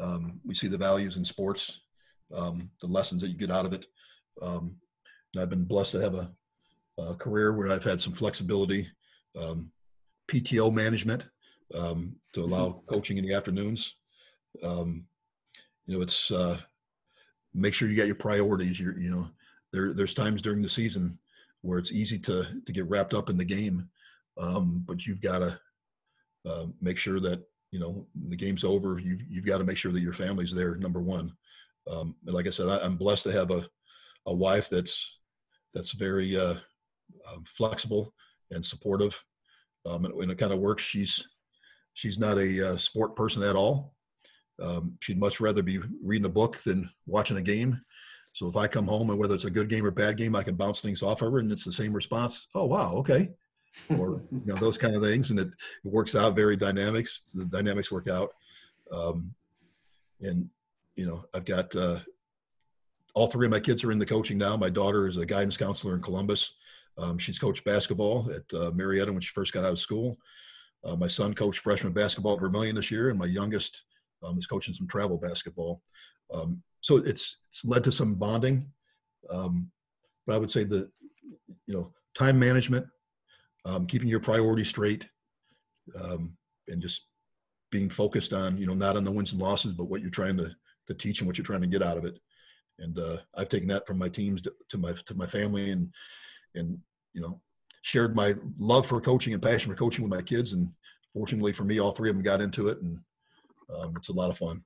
Um, 0.00 0.40
we 0.44 0.54
see 0.54 0.68
the 0.68 0.78
values 0.78 1.16
in 1.16 1.24
sports, 1.24 1.80
um, 2.34 2.70
the 2.80 2.86
lessons 2.86 3.22
that 3.22 3.28
you 3.28 3.36
get 3.36 3.50
out 3.50 3.64
of 3.64 3.72
it. 3.72 3.86
Um, 4.42 4.76
and 5.32 5.42
I've 5.42 5.50
been 5.50 5.64
blessed 5.64 5.92
to 5.92 6.00
have 6.00 6.14
a, 6.14 6.30
a, 6.98 7.14
career 7.14 7.52
where 7.52 7.70
I've 7.70 7.84
had 7.84 8.00
some 8.00 8.12
flexibility, 8.12 8.88
um, 9.40 9.70
PTO 10.30 10.72
management 10.72 11.28
um, 11.74 12.16
to 12.32 12.42
allow 12.42 12.82
coaching 12.86 13.18
in 13.18 13.24
the 13.24 13.34
afternoons. 13.34 13.94
Um, 14.62 15.06
you 15.86 15.96
know, 15.96 16.02
it's 16.02 16.30
uh, 16.30 16.58
make 17.52 17.74
sure 17.74 17.88
you 17.88 17.96
got 17.96 18.06
your 18.06 18.14
priorities. 18.16 18.80
You're, 18.80 18.98
you 18.98 19.10
know, 19.10 19.28
there 19.74 19.92
there's 19.92 20.14
times 20.14 20.40
during 20.40 20.62
the 20.62 20.68
season 20.68 21.18
where 21.62 21.78
it's 21.78 21.92
easy 21.92 22.18
to 22.20 22.46
to 22.64 22.72
get 22.72 22.88
wrapped 22.88 23.12
up 23.12 23.28
in 23.28 23.36
the 23.36 23.44
game, 23.44 23.88
um, 24.38 24.84
but 24.86 25.04
you've 25.04 25.20
got 25.20 25.40
to 25.40 25.58
uh, 26.48 26.66
make 26.80 26.96
sure 26.96 27.18
that 27.20 27.42
you 27.72 27.80
know 27.80 28.06
the 28.28 28.36
game's 28.36 28.64
over. 28.64 28.98
You've 28.98 29.22
you've 29.28 29.46
got 29.46 29.58
to 29.58 29.64
make 29.64 29.76
sure 29.76 29.92
that 29.92 30.00
your 30.00 30.12
family's 30.12 30.54
there. 30.54 30.76
Number 30.76 31.00
one, 31.00 31.32
um, 31.90 32.14
and 32.24 32.34
like 32.34 32.46
I 32.46 32.50
said, 32.50 32.68
I, 32.68 32.84
am 32.86 32.96
blessed 32.96 33.24
to 33.24 33.32
have 33.32 33.50
a 33.50 33.66
a 34.26 34.34
wife 34.34 34.70
that's 34.70 35.18
that's 35.74 35.92
very 35.92 36.38
uh, 36.38 36.54
um, 37.30 37.44
flexible 37.44 38.14
and 38.52 38.64
supportive. 38.64 39.20
Um, 39.86 40.04
and 40.04 40.14
when 40.14 40.30
it 40.30 40.38
kind 40.38 40.52
of 40.52 40.60
works, 40.60 40.84
she's 40.84 41.26
she's 41.94 42.18
not 42.18 42.38
a 42.38 42.70
uh, 42.70 42.76
sport 42.76 43.16
person 43.16 43.42
at 43.42 43.56
all. 43.56 43.94
Um, 44.62 44.96
she'd 45.00 45.18
much 45.18 45.40
rather 45.40 45.62
be 45.62 45.80
reading 46.02 46.26
a 46.26 46.30
book 46.30 46.58
than 46.58 46.88
watching 47.06 47.38
a 47.38 47.42
game. 47.42 47.80
So 48.34 48.48
if 48.48 48.56
I 48.56 48.66
come 48.66 48.86
home 48.86 49.10
and 49.10 49.18
whether 49.18 49.34
it's 49.34 49.44
a 49.44 49.50
good 49.50 49.68
game 49.68 49.86
or 49.86 49.92
bad 49.92 50.16
game, 50.16 50.34
I 50.34 50.42
can 50.42 50.56
bounce 50.56 50.80
things 50.80 51.02
off 51.02 51.22
of 51.22 51.32
her 51.32 51.38
and 51.38 51.52
it's 51.52 51.64
the 51.64 51.72
same 51.72 51.92
response. 51.92 52.48
Oh 52.54 52.64
wow, 52.64 52.94
okay, 52.96 53.30
or 53.90 54.22
you 54.32 54.42
know 54.44 54.56
those 54.56 54.76
kind 54.76 54.96
of 54.96 55.02
things, 55.02 55.30
and 55.30 55.38
it, 55.38 55.48
it 55.48 55.92
works 55.92 56.16
out 56.16 56.34
very 56.34 56.56
dynamics. 56.56 57.20
The 57.32 57.44
dynamics 57.44 57.92
work 57.92 58.08
out, 58.08 58.30
um, 58.90 59.32
and 60.20 60.50
you 60.96 61.06
know 61.06 61.24
I've 61.32 61.44
got 61.44 61.74
uh, 61.76 62.00
all 63.14 63.28
three 63.28 63.46
of 63.46 63.52
my 63.52 63.60
kids 63.60 63.84
are 63.84 63.92
in 63.92 64.00
the 64.00 64.06
coaching 64.06 64.36
now. 64.36 64.56
My 64.56 64.70
daughter 64.70 65.06
is 65.06 65.16
a 65.16 65.24
guidance 65.24 65.56
counselor 65.56 65.94
in 65.94 66.02
Columbus. 66.02 66.54
Um, 66.98 67.18
she's 67.18 67.38
coached 67.38 67.64
basketball 67.64 68.30
at 68.34 68.58
uh, 68.58 68.72
Marietta 68.72 69.12
when 69.12 69.20
she 69.20 69.32
first 69.32 69.52
got 69.52 69.64
out 69.64 69.72
of 69.72 69.78
school. 69.78 70.18
Uh, 70.84 70.96
my 70.96 71.08
son 71.08 71.34
coached 71.34 71.60
freshman 71.60 71.92
basketball 71.92 72.34
at 72.34 72.40
Vermilion 72.40 72.74
this 72.74 72.90
year, 72.90 73.10
and 73.10 73.18
my 73.18 73.26
youngest 73.26 73.84
um, 74.24 74.36
is 74.38 74.46
coaching 74.46 74.74
some 74.74 74.88
travel 74.88 75.18
basketball. 75.18 75.80
Um, 76.32 76.60
so 76.84 76.98
it's 76.98 77.38
it's 77.48 77.64
led 77.64 77.82
to 77.84 77.90
some 77.90 78.14
bonding. 78.14 78.70
Um, 79.30 79.70
but 80.26 80.36
I 80.36 80.38
would 80.38 80.50
say 80.50 80.64
that 80.64 80.86
you 81.66 81.74
know 81.74 81.90
time 82.16 82.38
management, 82.38 82.86
um, 83.64 83.86
keeping 83.86 84.08
your 84.08 84.20
priorities 84.20 84.68
straight, 84.68 85.08
um, 85.98 86.36
and 86.68 86.82
just 86.82 87.06
being 87.70 87.88
focused 87.88 88.34
on 88.34 88.58
you 88.58 88.66
know 88.66 88.74
not 88.74 88.98
on 88.98 89.04
the 89.04 89.10
wins 89.10 89.32
and 89.32 89.40
losses, 89.40 89.72
but 89.72 89.86
what 89.86 90.02
you're 90.02 90.10
trying 90.10 90.36
to 90.36 90.54
to 90.86 90.92
teach 90.94 91.20
and 91.20 91.26
what 91.26 91.38
you're 91.38 91.44
trying 91.46 91.62
to 91.62 91.66
get 91.66 91.82
out 91.82 91.96
of 91.96 92.04
it. 92.04 92.18
And 92.78 92.98
uh, 92.98 93.16
I've 93.34 93.48
taken 93.48 93.68
that 93.68 93.86
from 93.86 93.96
my 93.96 94.10
teams 94.10 94.42
to, 94.42 94.52
to 94.68 94.76
my 94.76 94.92
to 95.06 95.14
my 95.14 95.26
family 95.26 95.70
and 95.70 95.90
and 96.54 96.78
you 97.14 97.22
know 97.22 97.40
shared 97.80 98.14
my 98.14 98.34
love 98.58 98.86
for 98.86 99.00
coaching 99.00 99.32
and 99.32 99.42
passion 99.42 99.72
for 99.72 99.78
coaching 99.78 100.04
with 100.04 100.12
my 100.12 100.22
kids 100.22 100.52
and 100.52 100.68
fortunately 101.14 101.52
for 101.54 101.64
me 101.64 101.78
all 101.78 101.92
three 101.92 102.10
of 102.10 102.16
them 102.16 102.22
got 102.22 102.42
into 102.42 102.68
it 102.68 102.80
and 102.82 102.98
um, 103.74 103.94
it's 103.96 104.10
a 104.10 104.12
lot 104.12 104.30
of 104.30 104.36
fun. 104.36 104.62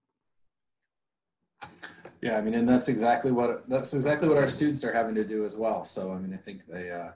Yeah, 2.21 2.37
I 2.37 2.41
mean, 2.41 2.55
and 2.55 2.69
that's 2.69 2.89
exactly 2.89 3.31
what 3.31 3.69
that's 3.69 3.95
exactly 3.95 4.29
what 4.29 4.39
our 4.39 4.49
students 4.49 4.83
are 4.85 4.93
having 4.93 5.15
to 5.15 5.25
do 5.25 5.45
as 5.45 5.57
well. 5.57 5.85
So, 5.85 6.13
I 6.13 6.19
mean, 6.19 6.35
I 6.35 6.37
think 6.37 6.67
they 6.67 6.91
uh, 6.91 7.11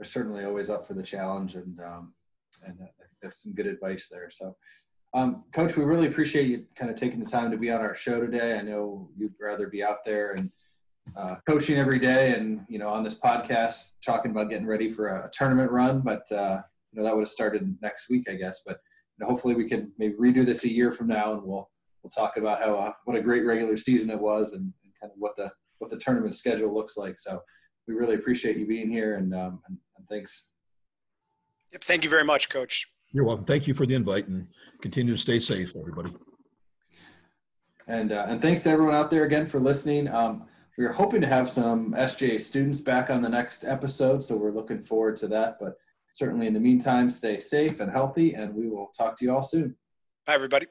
are 0.00 0.04
certainly 0.04 0.44
always 0.44 0.70
up 0.70 0.86
for 0.86 0.94
the 0.94 1.02
challenge, 1.02 1.56
and 1.56 1.80
um, 1.80 2.14
and 2.64 2.78
uh, 2.80 2.86
there's 3.20 3.38
some 3.38 3.52
good 3.52 3.66
advice 3.66 4.08
there. 4.08 4.30
So, 4.30 4.56
um, 5.12 5.44
Coach, 5.52 5.76
we 5.76 5.84
really 5.84 6.06
appreciate 6.06 6.46
you 6.46 6.66
kind 6.76 6.90
of 6.90 6.96
taking 6.96 7.18
the 7.18 7.26
time 7.26 7.50
to 7.50 7.56
be 7.56 7.70
on 7.70 7.80
our 7.80 7.96
show 7.96 8.20
today. 8.20 8.56
I 8.56 8.62
know 8.62 9.08
you'd 9.16 9.34
rather 9.40 9.66
be 9.66 9.82
out 9.82 10.04
there 10.04 10.32
and 10.32 10.50
uh, 11.16 11.36
coaching 11.46 11.78
every 11.78 11.98
day, 11.98 12.34
and 12.34 12.64
you 12.68 12.78
know, 12.78 12.88
on 12.88 13.02
this 13.02 13.16
podcast 13.16 13.92
talking 14.04 14.30
about 14.30 14.50
getting 14.50 14.66
ready 14.66 14.90
for 14.90 15.08
a, 15.08 15.26
a 15.26 15.30
tournament 15.30 15.72
run, 15.72 16.00
but 16.00 16.30
uh, 16.30 16.60
you 16.92 16.98
know 16.98 17.04
that 17.04 17.14
would 17.14 17.22
have 17.22 17.28
started 17.28 17.76
next 17.82 18.08
week, 18.08 18.28
I 18.30 18.34
guess. 18.34 18.60
But 18.64 18.78
know, 19.18 19.26
hopefully 19.26 19.54
we 19.54 19.68
can 19.68 19.92
maybe 19.98 20.14
redo 20.14 20.44
this 20.44 20.64
a 20.64 20.72
year 20.72 20.92
from 20.92 21.08
now, 21.08 21.32
and 21.32 21.42
we'll 21.42 21.70
we'll 22.04 22.10
talk 22.10 22.36
about 22.36 22.60
how 22.60 22.76
uh, 22.76 22.92
what 23.06 23.16
a 23.16 23.20
great 23.20 23.44
regular 23.44 23.76
season 23.76 24.10
it 24.10 24.20
was, 24.20 24.52
and, 24.52 24.72
and, 24.84 24.92
kind 25.00 25.10
of 25.10 25.18
what 25.18 25.34
the 25.36 25.50
what 25.78 25.90
the 25.90 25.96
tournament 25.96 26.34
schedule 26.34 26.72
looks 26.72 26.96
like. 26.96 27.18
So 27.18 27.40
we 27.88 27.94
really 27.94 28.14
appreciate 28.14 28.56
you 28.56 28.66
being 28.66 28.90
here, 28.90 29.16
and 29.16 29.34
um, 29.34 29.60
and, 29.66 29.78
and 29.96 30.08
thanks. 30.08 30.48
Yep, 31.72 31.82
thank 31.84 32.04
you 32.04 32.10
very 32.10 32.24
much, 32.24 32.48
Coach. 32.48 32.86
You're 33.10 33.24
welcome. 33.24 33.44
Thank 33.44 33.66
you 33.66 33.74
for 33.74 33.86
the 33.86 33.94
invite, 33.94 34.28
and 34.28 34.46
continue 34.82 35.14
to 35.14 35.20
stay 35.20 35.40
safe, 35.40 35.72
everybody. 35.76 36.12
And 37.88 38.12
uh, 38.12 38.26
and 38.28 38.40
thanks 38.40 38.62
to 38.64 38.70
everyone 38.70 38.94
out 38.94 39.10
there 39.10 39.24
again 39.24 39.46
for 39.46 39.58
listening. 39.58 40.08
Um, 40.08 40.46
we 40.76 40.84
are 40.84 40.92
hoping 40.92 41.20
to 41.20 41.26
have 41.26 41.48
some 41.48 41.94
SJA 41.94 42.40
students 42.40 42.80
back 42.80 43.08
on 43.08 43.22
the 43.22 43.28
next 43.28 43.64
episode, 43.64 44.22
so 44.22 44.36
we're 44.36 44.50
looking 44.50 44.82
forward 44.82 45.16
to 45.18 45.28
that. 45.28 45.56
But 45.60 45.74
certainly 46.12 46.46
in 46.46 46.52
the 46.52 46.60
meantime, 46.60 47.08
stay 47.10 47.38
safe 47.38 47.80
and 47.80 47.90
healthy, 47.90 48.34
and 48.34 48.54
we 48.54 48.68
will 48.68 48.90
talk 48.96 49.16
to 49.18 49.24
you 49.24 49.34
all 49.34 49.42
soon. 49.42 49.76
Bye, 50.26 50.34
everybody. 50.34 50.66